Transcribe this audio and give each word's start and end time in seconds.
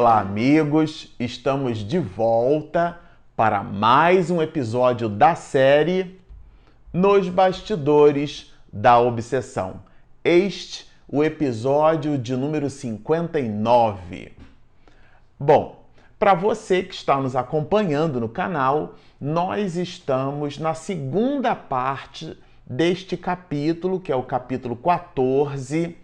Olá, 0.00 0.18
amigos! 0.18 1.14
Estamos 1.20 1.80
de 1.80 1.98
volta 1.98 2.98
para 3.36 3.62
mais 3.62 4.30
um 4.30 4.40
episódio 4.40 5.10
da 5.10 5.34
série 5.34 6.18
Nos 6.90 7.28
Bastidores 7.28 8.50
da 8.72 8.98
Obsessão. 8.98 9.82
Este 10.24 10.90
o 11.06 11.22
episódio 11.22 12.16
de 12.16 12.34
número 12.34 12.70
59. 12.70 14.32
Bom, 15.38 15.84
para 16.18 16.32
você 16.32 16.82
que 16.82 16.94
está 16.94 17.20
nos 17.20 17.36
acompanhando 17.36 18.18
no 18.18 18.28
canal, 18.30 18.94
nós 19.20 19.76
estamos 19.76 20.56
na 20.56 20.72
segunda 20.72 21.54
parte 21.54 22.38
deste 22.64 23.18
capítulo, 23.18 24.00
que 24.00 24.10
é 24.10 24.16
o 24.16 24.22
capítulo 24.22 24.76
14, 24.76 25.94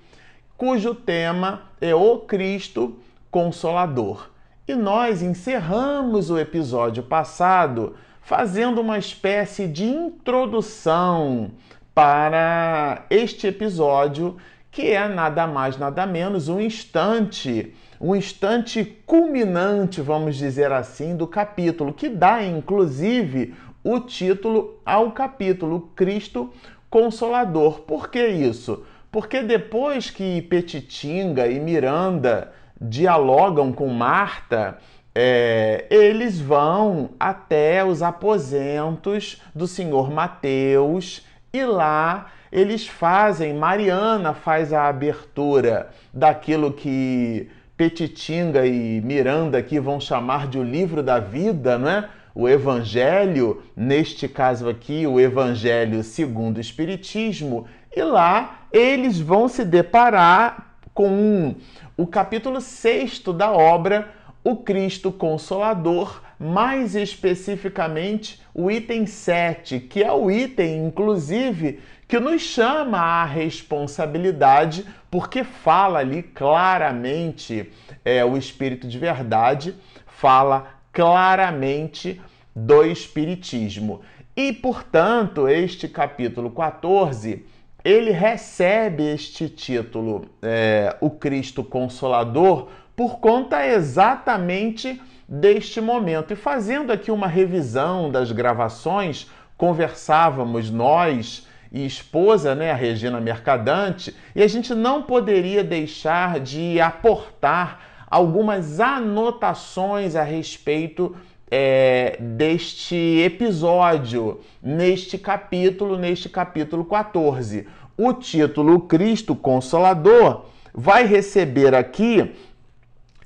cujo 0.54 0.94
tema 0.94 1.70
é 1.80 1.94
o 1.94 2.18
Cristo 2.18 2.98
Consolador. 3.36 4.30
E 4.66 4.74
nós 4.74 5.20
encerramos 5.20 6.30
o 6.30 6.38
episódio 6.38 7.02
passado 7.02 7.95
fazendo 8.22 8.80
uma 8.80 8.96
espécie 8.96 9.68
de 9.68 9.84
introdução 9.84 11.50
para 11.95 13.04
este 13.10 13.46
episódio, 13.46 14.38
que 14.70 14.90
é 14.90 15.06
nada 15.06 15.46
mais, 15.46 15.76
nada 15.76 16.06
menos 16.06 16.48
um 16.48 16.59
instante, 16.59 17.74
um 18.00 18.16
instante 18.16 18.82
culminante, 19.04 20.00
vamos 20.00 20.37
dizer 20.37 20.73
assim, 20.73 21.14
do 21.14 21.26
capítulo, 21.26 21.92
que 21.92 22.09
dá 22.09 22.42
inclusive 22.42 23.54
o 23.84 24.00
título 24.00 24.80
ao 24.82 25.12
capítulo 25.12 25.90
Cristo 25.95 26.51
Consolador. 26.88 27.80
Por 27.80 28.09
que 28.09 28.26
isso? 28.26 28.82
Porque 29.12 29.42
depois 29.42 30.09
que 30.09 30.40
Petitinga 30.40 31.46
e 31.46 31.60
Miranda 31.60 32.51
dialogam 32.80 33.73
com 33.73 33.88
Marta, 33.88 34.79
é, 35.15 35.87
eles 35.91 36.38
vão 36.38 37.10
até 37.19 37.85
os 37.85 38.02
aposentos 38.02 39.41
do 39.55 39.66
senhor 39.66 40.10
Mateus 40.10 41.24
e 41.52 41.65
lá 41.65 42.27
eles 42.52 42.87
fazem, 42.87 43.54
Mariana 43.54 44.35
faz 44.35 44.73
a 44.73 44.88
abertura 44.88 45.91
daquilo 46.13 46.73
que 46.73 47.49
Petitinga 47.77 48.66
e 48.66 49.01
Miranda 49.02 49.59
aqui 49.59 49.79
vão 49.79 50.01
chamar 50.01 50.49
de 50.49 50.59
o 50.59 50.63
livro 50.63 51.02
da 51.02 51.19
vida, 51.19 51.79
não 51.79 51.91
é? 51.91 52.09
O 52.35 52.49
Evangelho, 52.49 53.63
neste 53.74 54.29
caso 54.29 54.69
aqui, 54.69 55.07
o 55.07 55.19
Evangelho 55.19 56.02
segundo 56.02 56.59
o 56.59 56.60
Espiritismo, 56.60 57.66
e 57.95 58.02
lá 58.02 58.66
eles 58.71 59.19
vão 59.19 59.49
se 59.49 59.65
deparar 59.65 60.77
com 60.93 61.54
o 61.96 62.06
capítulo 62.06 62.60
6 62.60 63.22
da 63.34 63.50
obra 63.50 64.10
O 64.44 64.56
Cristo 64.56 65.10
Consolador, 65.10 66.22
mais 66.38 66.94
especificamente 66.94 68.38
o 68.52 68.70
item 68.70 69.06
7, 69.06 69.80
que 69.80 70.04
é 70.04 70.12
o 70.12 70.30
item, 70.30 70.86
inclusive, 70.86 71.80
que 72.06 72.20
nos 72.20 72.42
chama 72.42 72.98
à 72.98 73.24
responsabilidade, 73.24 74.84
porque 75.10 75.42
fala 75.42 76.00
ali 76.00 76.22
claramente, 76.22 77.72
é, 78.04 78.22
o 78.22 78.36
Espírito 78.36 78.86
de 78.86 78.98
Verdade 78.98 79.74
fala 80.06 80.66
claramente 80.92 82.20
do 82.54 82.84
Espiritismo. 82.84 84.02
E, 84.36 84.52
portanto, 84.52 85.48
este 85.48 85.88
capítulo 85.88 86.50
14 86.50 87.47
ele 87.87 88.10
recebe 88.10 89.04
este 89.04 89.48
título, 89.48 90.28
é, 90.42 90.97
o 91.00 91.08
Cristo 91.08 91.62
Consolador, 91.62 92.66
por 92.97 93.20
conta 93.20 93.64
exatamente 93.64 95.00
deste 95.28 95.80
momento. 95.80 96.32
E 96.32 96.36
fazendo 96.36 96.91
aqui 96.91 97.12
uma 97.12 97.28
revisão 97.28 98.10
das 98.10 98.32
gravações, 98.32 99.30
conversávamos 99.56 100.69
nós 100.69 101.47
e 101.70 101.86
esposa, 101.86 102.56
né, 102.56 102.72
a 102.72 102.74
Regina 102.74 103.20
Mercadante, 103.20 104.12
e 104.34 104.42
a 104.42 104.48
gente 104.48 104.74
não 104.74 105.04
poderia 105.04 105.62
deixar 105.62 106.41
de 106.41 106.80
aportar 106.80 108.06
algumas 108.10 108.80
anotações 108.80 110.16
a 110.16 110.24
respeito 110.24 111.14
é, 111.50 112.16
deste 112.20 112.96
episódio, 113.24 114.40
neste 114.62 115.16
capítulo, 115.16 115.96
neste 115.96 116.28
capítulo 116.28 116.84
14. 116.84 117.66
O 117.96 118.12
título 118.12 118.80
Cristo 118.80 119.34
Consolador 119.34 120.46
vai 120.74 121.06
receber 121.06 121.74
aqui 121.74 122.34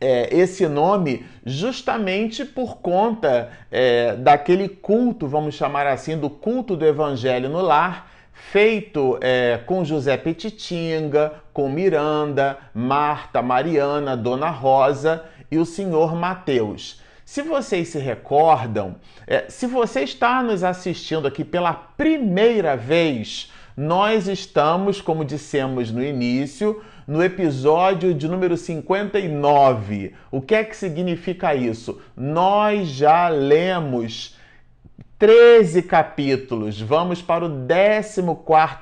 é, 0.00 0.34
esse 0.34 0.66
nome 0.66 1.26
justamente 1.44 2.44
por 2.44 2.78
conta 2.78 3.50
é, 3.70 4.14
daquele 4.16 4.68
culto, 4.68 5.26
vamos 5.26 5.54
chamar 5.54 5.86
assim, 5.86 6.16
do 6.16 6.30
culto 6.30 6.76
do 6.76 6.86
Evangelho 6.86 7.48
no 7.48 7.60
lar, 7.60 8.10
feito 8.32 9.18
é, 9.20 9.60
com 9.66 9.84
José 9.84 10.16
Petitinga, 10.16 11.34
com 11.52 11.68
Miranda, 11.68 12.56
Marta, 12.72 13.42
Mariana, 13.42 14.16
Dona 14.16 14.48
Rosa 14.48 15.24
e 15.50 15.58
o 15.58 15.66
senhor 15.66 16.14
Mateus. 16.14 16.99
Se 17.30 17.42
vocês 17.42 17.86
se 17.86 17.98
recordam, 18.00 18.96
é, 19.24 19.44
se 19.48 19.64
você 19.64 20.00
está 20.00 20.42
nos 20.42 20.64
assistindo 20.64 21.28
aqui 21.28 21.44
pela 21.44 21.72
primeira 21.72 22.76
vez, 22.76 23.52
nós 23.76 24.26
estamos, 24.26 25.00
como 25.00 25.24
dissemos 25.24 25.92
no 25.92 26.02
início, 26.02 26.82
no 27.06 27.22
episódio 27.22 28.12
de 28.12 28.26
número 28.26 28.56
59. 28.56 30.12
O 30.28 30.40
que 30.40 30.56
é 30.56 30.64
que 30.64 30.76
significa 30.76 31.54
isso? 31.54 32.00
Nós 32.16 32.88
já 32.88 33.28
lemos 33.28 34.36
13 35.20 35.82
capítulos. 35.82 36.80
Vamos 36.80 37.20
para 37.20 37.44
o 37.44 37.66
14 37.66 38.22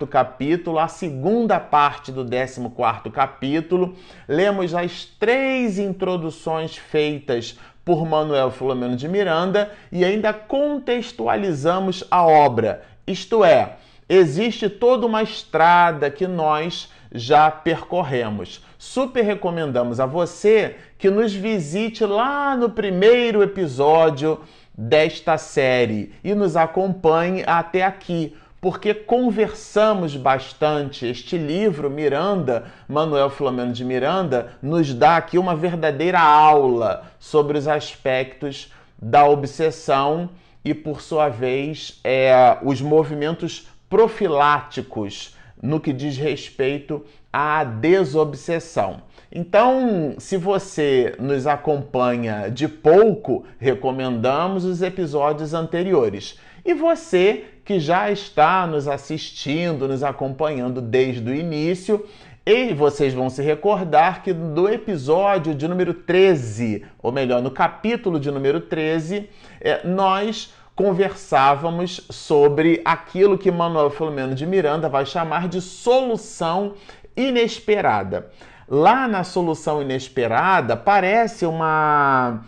capítulo, 0.09 0.79
a 0.79 0.87
segunda 0.87 1.59
parte 1.59 2.13
do 2.13 2.25
14 2.25 3.11
capítulo. 3.13 3.97
Lemos 4.29 4.73
as 4.73 5.05
três 5.05 5.81
introduções 5.81 6.77
feitas 6.77 7.59
por 7.85 8.07
Manuel 8.07 8.53
Filomeno 8.53 8.95
de 8.95 9.09
Miranda 9.09 9.73
e 9.91 10.05
ainda 10.05 10.33
contextualizamos 10.33 12.05
a 12.09 12.25
obra. 12.25 12.85
Isto 13.05 13.45
é, 13.45 13.73
existe 14.09 14.71
toda 14.71 15.09
uma 15.09 15.25
estrada 15.25 16.09
que 16.09 16.29
nós 16.29 16.89
já 17.11 17.51
percorremos. 17.51 18.65
Super 18.79 19.25
recomendamos 19.25 19.99
a 19.99 20.07
você 20.07 20.77
que 20.99 21.11
nos 21.11 21.35
visite 21.35 22.05
lá 22.05 22.57
no 22.57 22.71
primeiro 22.71 23.43
episódio 23.43 24.41
desta 24.79 25.37
série 25.37 26.13
e 26.23 26.37
nos 26.37 26.57
acompanhe 26.57 27.43
até 27.45 27.83
aqui 27.83 28.37
porque 28.61 28.95
conversamos 28.95 30.15
bastante. 30.15 31.05
Este 31.05 31.37
livro, 31.37 31.91
Miranda, 31.91 32.67
Manuel 32.89 33.29
Filomeno 33.29 33.73
de 33.73 33.85
Miranda, 33.85 34.53
nos 34.63 34.95
dá 34.95 35.17
aqui 35.17 35.37
uma 35.37 35.57
verdadeira 35.57 36.21
aula 36.21 37.05
sobre 37.19 37.59
os 37.59 37.67
aspectos 37.67 38.73
da 39.01 39.25
obsessão 39.25 40.31
e, 40.65 40.73
por 40.75 41.01
sua 41.01 41.29
vez, 41.29 42.01
é, 42.05 42.59
os 42.63 42.81
movimentos 42.81 43.69
profiláticos 43.89 45.37
no 45.61 45.81
que 45.81 45.93
diz 45.93 46.17
respeito 46.17 47.05
à 47.33 47.65
desobsessão. 47.65 49.03
Então, 49.31 50.15
se 50.19 50.37
você 50.39 51.15
nos 51.19 51.47
acompanha 51.47 52.49
de 52.49 52.67
pouco, 52.67 53.45
recomendamos 53.59 54.65
os 54.65 54.81
episódios 54.81 55.53
anteriores. 55.53 56.39
E 56.65 56.73
você 56.73 57.45
que 57.65 57.79
já 57.79 58.11
está 58.11 58.67
nos 58.67 58.89
assistindo, 58.89 59.87
nos 59.87 60.03
acompanhando 60.03 60.81
desde 60.81 61.31
o 61.31 61.35
início, 61.35 62.07
e 62.47 62.73
vocês 62.73 63.13
vão 63.13 63.29
se 63.29 63.43
recordar 63.43 64.23
que 64.23 64.33
no 64.33 64.67
episódio 64.67 65.55
de 65.55 65.69
número 65.69 65.93
13, 65.93 66.83
ou 67.03 67.13
melhor, 67.13 67.43
no 67.43 67.51
capítulo 67.51 68.19
de 68.19 68.31
número 68.31 68.63
13, 68.63 69.29
é, 69.61 69.87
nós 69.87 70.55
conversávamos 70.75 72.07
sobre 72.09 72.81
aquilo 72.87 73.37
que 73.37 73.51
Manuel 73.51 73.91
Filomeno 73.91 74.35
de 74.35 74.47
Miranda 74.47 74.89
vai 74.89 75.05
chamar 75.05 75.47
de 75.47 75.61
solução 75.61 76.73
inesperada. 77.15 78.31
Lá 78.69 79.09
na 79.09 79.25
solução 79.25 79.81
inesperada 79.81 80.77
parece 80.77 81.47
uma 81.47 82.43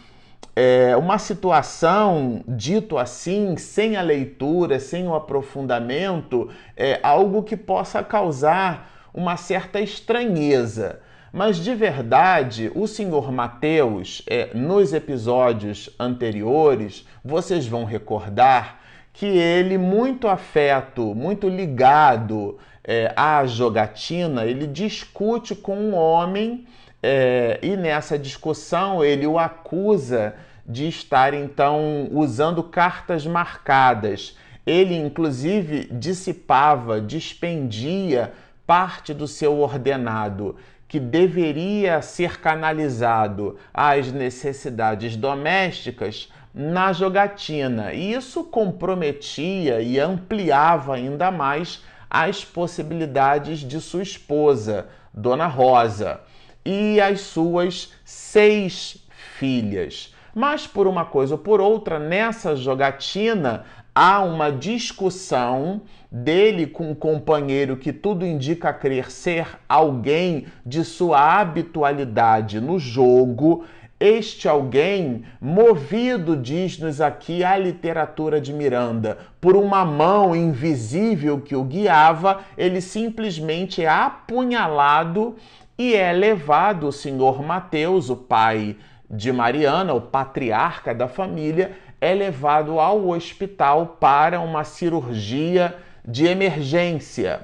é, 0.54 0.94
uma 0.94 1.18
situação, 1.18 2.44
dito 2.46 2.98
assim, 2.98 3.56
sem 3.56 3.96
a 3.96 4.02
leitura, 4.02 4.78
sem 4.78 5.06
o 5.08 5.14
aprofundamento, 5.14 6.50
é 6.76 7.00
algo 7.02 7.42
que 7.42 7.56
possa 7.56 8.02
causar 8.02 9.08
uma 9.14 9.38
certa 9.38 9.80
estranheza. 9.80 11.00
Mas 11.32 11.56
de 11.56 11.74
verdade, 11.74 12.70
o 12.74 12.86
senhor 12.86 13.32
Mateus, 13.32 14.22
é, 14.26 14.50
nos 14.52 14.92
episódios 14.92 15.88
anteriores, 15.98 17.06
vocês 17.24 17.66
vão 17.66 17.84
recordar 17.84 18.80
que 19.12 19.26
ele, 19.26 19.78
muito 19.78 20.28
afeto, 20.28 21.14
muito 21.14 21.48
ligado 21.48 22.58
é, 22.90 23.12
à 23.16 23.46
jogatina, 23.46 24.44
ele 24.44 24.66
discute 24.66 25.54
com 25.54 25.76
um 25.76 25.94
homem 25.94 26.66
É, 27.02 27.58
e 27.62 27.76
nessa 27.78 28.18
discussão 28.18 29.02
ele 29.02 29.26
o 29.26 29.38
acusa 29.38 30.34
de 30.66 30.86
estar 30.86 31.32
então 31.32 32.08
usando 32.12 32.62
cartas 32.62 33.26
marcadas. 33.26 34.36
Ele, 34.66 34.94
inclusive, 34.94 35.88
dissipava, 35.90 37.00
dispendia 37.00 38.32
parte 38.66 39.14
do 39.14 39.26
seu 39.26 39.60
ordenado 39.60 40.56
que 40.86 41.00
deveria 41.00 42.02
ser 42.02 42.38
canalizado 42.38 43.56
às 43.72 44.12
necessidades 44.12 45.16
domésticas 45.16 46.28
na 46.54 46.92
jogatina. 46.92 47.94
E 47.94 48.12
isso 48.12 48.44
comprometia 48.44 49.80
e 49.80 49.98
ampliava 49.98 50.96
ainda 50.96 51.30
mais 51.30 51.82
as 52.10 52.44
possibilidades 52.44 53.60
de 53.60 53.80
sua 53.80 54.02
esposa, 54.02 54.88
Dona 55.14 55.46
Rosa, 55.46 56.20
e 56.64 57.00
as 57.00 57.20
suas 57.20 57.92
seis 58.04 59.06
filhas. 59.38 60.14
Mas 60.34 60.66
por 60.66 60.86
uma 60.86 61.04
coisa 61.04 61.34
ou 61.34 61.38
por 61.38 61.60
outra, 61.60 61.98
nessa 61.98 62.54
jogatina 62.56 63.64
há 63.94 64.20
uma 64.20 64.50
discussão 64.50 65.82
dele 66.10 66.66
com 66.66 66.90
um 66.90 66.94
companheiro 66.94 67.76
que 67.76 67.92
tudo 67.92 68.26
indica 68.26 68.72
crer 68.72 69.10
ser 69.10 69.46
alguém 69.68 70.46
de 70.64 70.84
sua 70.84 71.40
habitualidade 71.40 72.60
no 72.60 72.78
jogo. 72.78 73.64
Este 74.00 74.48
alguém, 74.48 75.24
movido, 75.38 76.34
diz-nos 76.34 77.02
aqui 77.02 77.44
a 77.44 77.58
literatura 77.58 78.40
de 78.40 78.50
Miranda, 78.50 79.18
por 79.38 79.54
uma 79.54 79.84
mão 79.84 80.34
invisível 80.34 81.38
que 81.38 81.54
o 81.54 81.62
guiava, 81.62 82.40
ele 82.56 82.80
simplesmente 82.80 83.84
é 83.84 83.88
apunhalado 83.88 85.36
e 85.78 85.94
é 85.94 86.12
levado 86.12 86.88
o 86.88 86.92
senhor 86.92 87.42
Mateus, 87.42 88.08
o 88.08 88.16
pai 88.16 88.74
de 89.10 89.30
Mariana, 89.30 89.92
o 89.92 90.00
patriarca 90.00 90.94
da 90.94 91.06
família, 91.06 91.72
é 92.00 92.14
levado 92.14 92.80
ao 92.80 93.10
hospital 93.10 93.98
para 94.00 94.40
uma 94.40 94.64
cirurgia 94.64 95.76
de 96.02 96.24
emergência. 96.24 97.42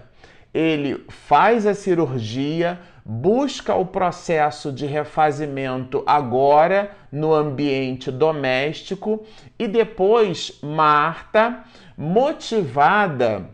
Ele 0.55 1.05
faz 1.11 1.67
a 1.67 1.75
cirurgia, 1.75 2.81
busca 3.09 3.73
o 3.77 3.87
processo 3.87 4.73
de 4.73 4.85
refazimento 4.85 6.03
agora 6.05 6.91
no 7.13 7.33
ambiente 7.33 8.11
doméstico 8.11 9.25
e 9.57 9.69
depois 9.69 10.59
Marta, 10.61 11.63
motivada 11.97 13.49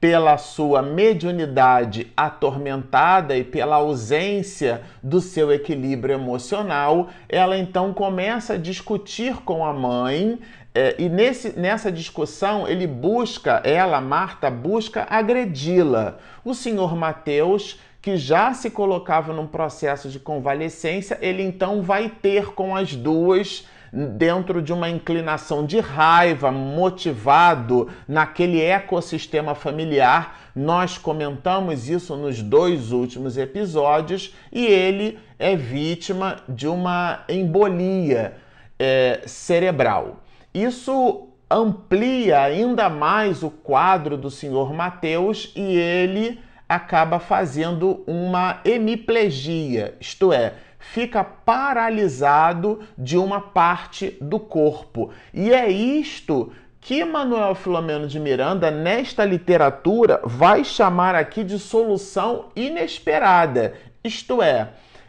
pela 0.00 0.38
sua 0.38 0.80
mediunidade 0.80 2.10
atormentada 2.16 3.36
e 3.36 3.44
pela 3.44 3.76
ausência 3.76 4.80
do 5.02 5.20
seu 5.20 5.52
equilíbrio 5.52 6.14
emocional, 6.14 7.08
ela 7.28 7.58
então 7.58 7.92
começa 7.92 8.54
a 8.54 8.58
discutir 8.58 9.36
com 9.44 9.64
a 9.64 9.74
mãe. 9.74 10.38
É, 10.74 10.96
e 10.98 11.08
nesse, 11.08 11.58
nessa 11.58 11.92
discussão 11.92 12.66
ele 12.66 12.86
busca, 12.86 13.62
ela, 13.64 14.00
Marta, 14.00 14.50
busca 14.50 15.06
agredi-la. 15.08 16.18
O 16.44 16.52
senhor 16.54 16.96
Mateus, 16.96 17.78
que 18.04 18.18
já 18.18 18.52
se 18.52 18.68
colocava 18.68 19.32
num 19.32 19.46
processo 19.46 20.10
de 20.10 20.20
convalescência, 20.20 21.16
ele 21.22 21.42
então 21.42 21.80
vai 21.80 22.10
ter 22.10 22.48
com 22.52 22.76
as 22.76 22.94
duas 22.94 23.66
dentro 23.90 24.60
de 24.60 24.74
uma 24.74 24.90
inclinação 24.90 25.64
de 25.64 25.80
raiva, 25.80 26.52
motivado 26.52 27.88
naquele 28.06 28.60
ecossistema 28.60 29.54
familiar. 29.54 30.38
Nós 30.54 30.98
comentamos 30.98 31.88
isso 31.88 32.14
nos 32.14 32.42
dois 32.42 32.92
últimos 32.92 33.38
episódios 33.38 34.34
e 34.52 34.66
ele 34.66 35.18
é 35.38 35.56
vítima 35.56 36.36
de 36.46 36.68
uma 36.68 37.24
embolia 37.26 38.34
é, 38.78 39.22
cerebral. 39.24 40.20
Isso 40.52 41.30
amplia 41.50 42.42
ainda 42.42 42.90
mais 42.90 43.42
o 43.42 43.48
quadro 43.48 44.18
do 44.18 44.30
senhor 44.30 44.74
Mateus 44.74 45.50
e 45.56 45.62
ele 45.62 46.43
acaba 46.68 47.18
fazendo 47.18 48.02
uma 48.06 48.60
hemiplegia, 48.64 49.96
isto 50.00 50.32
é, 50.32 50.54
fica 50.78 51.24
paralisado 51.24 52.80
de 52.96 53.16
uma 53.16 53.40
parte 53.40 54.16
do 54.20 54.38
corpo. 54.38 55.10
E 55.32 55.52
é 55.52 55.68
isto 55.68 56.52
que 56.80 57.02
Manuel 57.04 57.54
Filomeno 57.54 58.06
de 58.06 58.20
Miranda, 58.20 58.70
nesta 58.70 59.24
literatura, 59.24 60.20
vai 60.22 60.62
chamar 60.62 61.14
aqui 61.14 61.42
de 61.42 61.58
solução 61.58 62.50
inesperada. 62.54 63.72
Isto 64.04 64.42
é, 64.42 64.68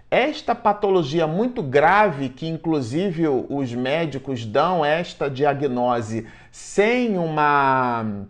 esta 0.10 0.56
patologia 0.56 1.28
muito 1.28 1.62
grave, 1.62 2.30
que 2.30 2.48
inclusive 2.48 3.28
os 3.28 3.74
médicos 3.74 4.46
dão 4.46 4.86
esta 4.86 5.30
diagnose 5.30 6.26
sem 6.50 7.18
uma, 7.18 8.24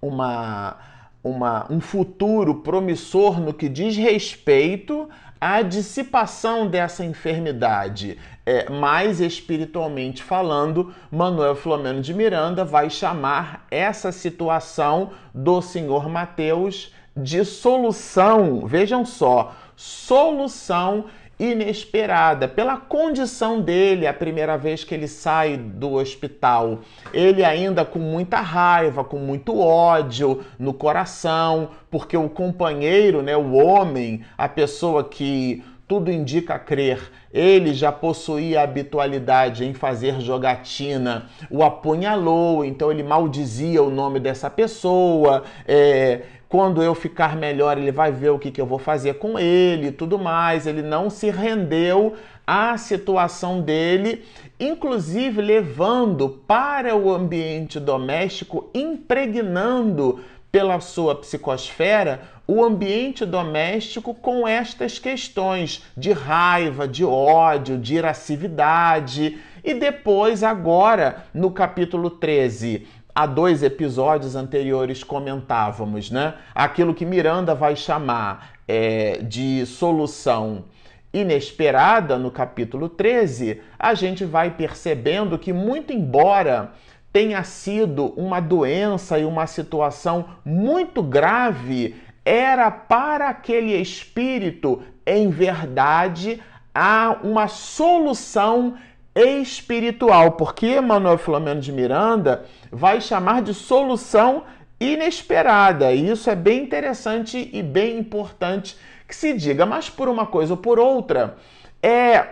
uma, 0.00 0.76
uma, 1.22 1.66
um 1.70 1.80
futuro 1.80 2.56
promissor 2.56 3.40
no 3.40 3.52
que 3.52 3.68
diz 3.68 3.96
respeito 3.96 5.08
a 5.40 5.62
dissipação 5.62 6.66
dessa 6.66 7.02
enfermidade, 7.02 8.18
é, 8.44 8.68
mais 8.68 9.20
espiritualmente 9.20 10.22
falando, 10.22 10.94
Manuel 11.10 11.54
Filomeno 11.56 12.02
de 12.02 12.12
Miranda 12.12 12.62
vai 12.62 12.90
chamar 12.90 13.66
essa 13.70 14.12
situação 14.12 15.12
do 15.34 15.62
senhor 15.62 16.10
Mateus 16.10 16.92
de 17.16 17.42
solução, 17.44 18.66
vejam 18.66 19.04
só, 19.06 19.54
solução 19.74 21.06
inesperada, 21.40 22.46
pela 22.46 22.76
condição 22.76 23.62
dele, 23.62 24.06
a 24.06 24.12
primeira 24.12 24.58
vez 24.58 24.84
que 24.84 24.94
ele 24.94 25.08
sai 25.08 25.56
do 25.56 25.94
hospital. 25.94 26.80
Ele 27.14 27.42
ainda 27.42 27.82
com 27.82 27.98
muita 27.98 28.40
raiva, 28.40 29.02
com 29.02 29.18
muito 29.18 29.58
ódio 29.58 30.44
no 30.58 30.74
coração, 30.74 31.70
porque 31.90 32.16
o 32.16 32.28
companheiro, 32.28 33.22
né, 33.22 33.34
o 33.34 33.54
homem, 33.54 34.22
a 34.36 34.46
pessoa 34.46 35.02
que 35.02 35.64
tudo 35.90 36.08
indica 36.12 36.56
crer, 36.56 37.10
ele 37.34 37.74
já 37.74 37.90
possuía 37.90 38.62
habitualidade 38.62 39.64
em 39.64 39.74
fazer 39.74 40.20
jogatina, 40.20 41.26
o 41.50 41.64
apunhalou, 41.64 42.64
então 42.64 42.92
ele 42.92 43.02
maldizia 43.02 43.82
o 43.82 43.90
nome 43.90 44.20
dessa 44.20 44.48
pessoa, 44.48 45.42
é, 45.66 46.20
quando 46.48 46.80
eu 46.80 46.94
ficar 46.94 47.34
melhor, 47.34 47.76
ele 47.76 47.90
vai 47.90 48.12
ver 48.12 48.28
o 48.30 48.38
que, 48.38 48.52
que 48.52 48.60
eu 48.60 48.66
vou 48.66 48.78
fazer 48.78 49.14
com 49.14 49.36
ele 49.36 49.88
e 49.88 49.92
tudo 49.92 50.16
mais. 50.16 50.66
Ele 50.66 50.82
não 50.82 51.10
se 51.10 51.28
rendeu 51.28 52.14
à 52.46 52.76
situação 52.76 53.60
dele, 53.60 54.24
inclusive 54.58 55.42
levando 55.42 56.28
para 56.28 56.96
o 56.96 57.12
ambiente 57.12 57.80
doméstico, 57.80 58.70
impregnando 58.74 60.20
pela 60.50 60.80
sua 60.80 61.14
psicosfera 61.14 62.20
o 62.46 62.64
ambiente 62.64 63.24
doméstico 63.24 64.12
com 64.12 64.46
estas 64.46 64.98
questões 64.98 65.84
de 65.96 66.10
raiva, 66.10 66.88
de 66.88 67.04
ódio, 67.04 67.78
de 67.78 67.94
irascividade. 67.94 69.38
E 69.62 69.72
depois, 69.72 70.42
agora, 70.42 71.26
no 71.32 71.52
capítulo 71.52 72.10
13, 72.10 72.88
há 73.14 73.24
dois 73.24 73.62
episódios 73.62 74.34
anteriores 74.34 75.04
comentávamos, 75.04 76.10
né? 76.10 76.34
Aquilo 76.52 76.92
que 76.92 77.06
Miranda 77.06 77.54
vai 77.54 77.76
chamar 77.76 78.54
é, 78.66 79.18
de 79.22 79.64
solução 79.64 80.64
inesperada 81.12 82.16
no 82.18 82.30
capítulo 82.30 82.88
13, 82.88 83.60
a 83.78 83.94
gente 83.94 84.24
vai 84.24 84.50
percebendo 84.50 85.38
que, 85.38 85.52
muito 85.52 85.92
embora 85.92 86.72
tenha 87.12 87.42
sido 87.42 88.12
uma 88.16 88.40
doença 88.40 89.18
e 89.18 89.24
uma 89.24 89.46
situação 89.46 90.26
muito 90.44 91.02
grave, 91.02 91.96
era 92.24 92.70
para 92.70 93.28
aquele 93.28 93.74
espírito, 93.74 94.82
em 95.04 95.28
verdade, 95.28 96.40
há 96.74 97.18
uma 97.22 97.48
solução 97.48 98.74
espiritual, 99.14 100.32
porque 100.32 100.80
Manuel 100.80 101.18
Filomeno 101.18 101.60
de 101.60 101.72
Miranda 101.72 102.44
vai 102.70 103.00
chamar 103.00 103.42
de 103.42 103.52
solução 103.52 104.44
inesperada. 104.78 105.92
E 105.92 106.10
isso 106.10 106.30
é 106.30 106.36
bem 106.36 106.62
interessante 106.62 107.50
e 107.52 107.62
bem 107.62 107.98
importante 107.98 108.76
que 109.06 109.14
se 109.14 109.32
diga. 109.34 109.66
Mas 109.66 109.90
por 109.90 110.08
uma 110.08 110.26
coisa 110.26 110.54
ou 110.54 110.56
por 110.56 110.78
outra, 110.78 111.36
é 111.82 112.26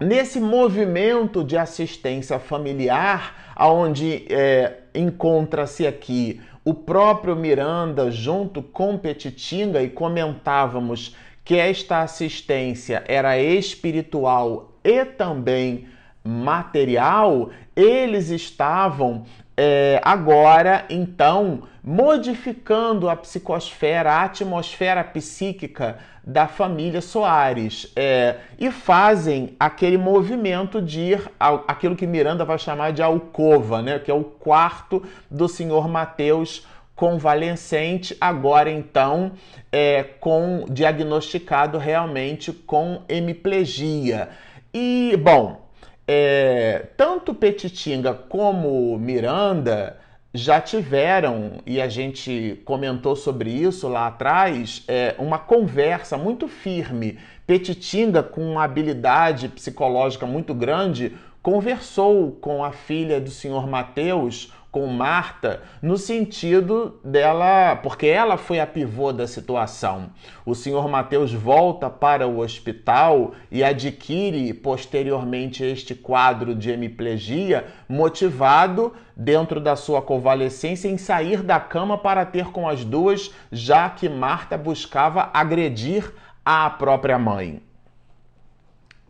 nesse 0.00 0.40
movimento 0.40 1.44
de 1.44 1.56
assistência 1.56 2.38
familiar, 2.38 3.43
onde 3.58 4.26
é, 4.28 4.78
encontra-se 4.94 5.86
aqui. 5.86 6.40
O 6.64 6.72
próprio 6.72 7.36
Miranda 7.36 8.10
junto 8.10 8.62
com 8.62 8.96
Petitinga 8.96 9.82
e 9.82 9.90
comentávamos 9.90 11.14
que 11.44 11.56
esta 11.56 12.00
assistência 12.00 13.04
era 13.06 13.38
espiritual 13.38 14.72
e 14.82 15.04
também 15.04 15.86
material, 16.24 17.50
eles 17.76 18.30
estavam 18.30 19.24
é, 19.56 20.00
agora, 20.02 20.84
então, 20.88 21.64
modificando 21.84 23.10
a 23.10 23.16
psicosfera, 23.16 24.10
a 24.10 24.24
atmosfera 24.24 25.04
psíquica 25.04 25.98
da 26.26 26.48
família 26.48 27.02
Soares 27.02 27.92
é, 27.94 28.36
e 28.58 28.70
fazem 28.70 29.54
aquele 29.60 29.98
movimento 29.98 30.80
de 30.80 31.00
ir 31.00 31.30
ao, 31.38 31.62
aquilo 31.68 31.94
que 31.94 32.06
Miranda 32.06 32.42
vai 32.42 32.58
chamar 32.58 32.94
de 32.94 33.02
alcova, 33.02 33.82
né, 33.82 33.98
que 33.98 34.10
é 34.10 34.14
o 34.14 34.24
quarto 34.24 35.02
do 35.30 35.46
senhor 35.46 35.86
Mateus 35.86 36.66
convalescente, 36.96 38.16
agora 38.18 38.70
então 38.70 39.32
é, 39.70 40.02
com 40.02 40.64
diagnosticado 40.70 41.76
realmente 41.76 42.50
com 42.50 43.02
hemiplegia. 43.08 44.30
E, 44.72 45.14
bom, 45.22 45.68
é, 46.08 46.86
tanto 46.96 47.34
Petitinga 47.34 48.14
como 48.14 48.98
Miranda 48.98 49.98
já 50.36 50.60
tiveram, 50.60 51.60
e 51.64 51.80
a 51.80 51.88
gente 51.88 52.60
comentou 52.64 53.14
sobre 53.14 53.50
isso 53.50 53.86
lá 53.86 54.08
atrás, 54.08 54.82
é, 54.88 55.14
uma 55.16 55.38
conversa 55.38 56.18
muito 56.18 56.48
firme. 56.48 57.18
Petitinga, 57.46 58.20
com 58.20 58.40
uma 58.50 58.64
habilidade 58.64 59.46
psicológica 59.46 60.26
muito 60.26 60.52
grande, 60.52 61.12
conversou 61.40 62.32
com 62.32 62.64
a 62.64 62.72
filha 62.72 63.20
do 63.20 63.30
senhor 63.30 63.68
Mateus, 63.68 64.52
com 64.74 64.88
Marta 64.88 65.62
no 65.80 65.96
sentido 65.96 66.98
dela, 67.04 67.76
porque 67.76 68.08
ela 68.08 68.36
foi 68.36 68.58
a 68.58 68.66
pivô 68.66 69.12
da 69.12 69.24
situação. 69.24 70.10
O 70.44 70.52
senhor 70.52 70.88
Mateus 70.88 71.32
volta 71.32 71.88
para 71.88 72.26
o 72.26 72.40
hospital 72.40 73.34
e 73.52 73.62
adquire 73.62 74.52
posteriormente 74.52 75.62
este 75.62 75.94
quadro 75.94 76.56
de 76.56 76.72
hemiplegia, 76.72 77.68
motivado 77.88 78.92
dentro 79.14 79.60
da 79.60 79.76
sua 79.76 80.02
convalescência 80.02 80.88
em 80.88 80.98
sair 80.98 81.40
da 81.40 81.60
cama 81.60 81.96
para 81.96 82.26
ter 82.26 82.46
com 82.46 82.68
as 82.68 82.84
duas, 82.84 83.32
já 83.52 83.88
que 83.88 84.08
Marta 84.08 84.58
buscava 84.58 85.30
agredir 85.32 86.12
a 86.44 86.68
própria 86.68 87.16
mãe. 87.16 87.62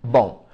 Bom, 0.03 0.47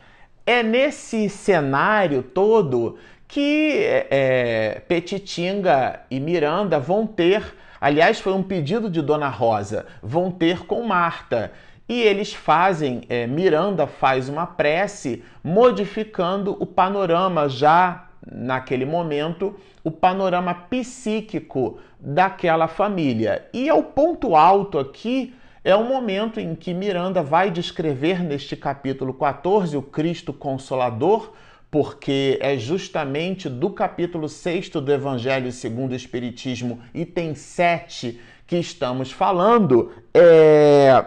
é 0.46 0.62
nesse 0.62 1.28
cenário 1.28 2.22
todo 2.22 2.96
que 3.30 3.84
é, 4.10 4.82
Petitinga 4.88 6.00
e 6.10 6.18
Miranda 6.18 6.80
vão 6.80 7.06
ter, 7.06 7.56
aliás, 7.80 8.18
foi 8.18 8.32
um 8.32 8.42
pedido 8.42 8.90
de 8.90 9.00
Dona 9.00 9.28
Rosa, 9.28 9.86
vão 10.02 10.32
ter 10.32 10.66
com 10.66 10.82
Marta. 10.82 11.52
E 11.88 12.02
eles 12.02 12.34
fazem, 12.34 13.02
é, 13.08 13.28
Miranda 13.28 13.86
faz 13.86 14.28
uma 14.28 14.46
prece 14.46 15.22
modificando 15.44 16.56
o 16.60 16.66
panorama 16.66 17.48
já 17.48 18.08
naquele 18.28 18.84
momento, 18.84 19.54
o 19.84 19.92
panorama 19.92 20.52
psíquico 20.52 21.78
daquela 22.00 22.66
família. 22.66 23.48
E 23.52 23.68
é 23.68 23.74
o 23.74 23.84
ponto 23.84 24.34
alto 24.34 24.76
aqui 24.76 25.34
é 25.62 25.76
o 25.76 25.84
momento 25.84 26.40
em 26.40 26.54
que 26.54 26.72
Miranda 26.72 27.22
vai 27.22 27.50
descrever 27.50 28.22
neste 28.22 28.56
capítulo 28.56 29.12
14 29.12 29.76
o 29.76 29.82
Cristo 29.82 30.32
Consolador, 30.32 31.32
porque 31.70 32.38
é 32.40 32.58
justamente 32.58 33.48
do 33.48 33.70
capítulo 33.70 34.28
6 34.28 34.70
do 34.70 34.92
Evangelho 34.92 35.52
segundo 35.52 35.92
o 35.92 35.96
Espiritismo, 35.96 36.80
item 36.92 37.34
7, 37.34 38.20
que 38.46 38.56
estamos 38.56 39.12
falando. 39.12 39.92
É... 40.12 41.04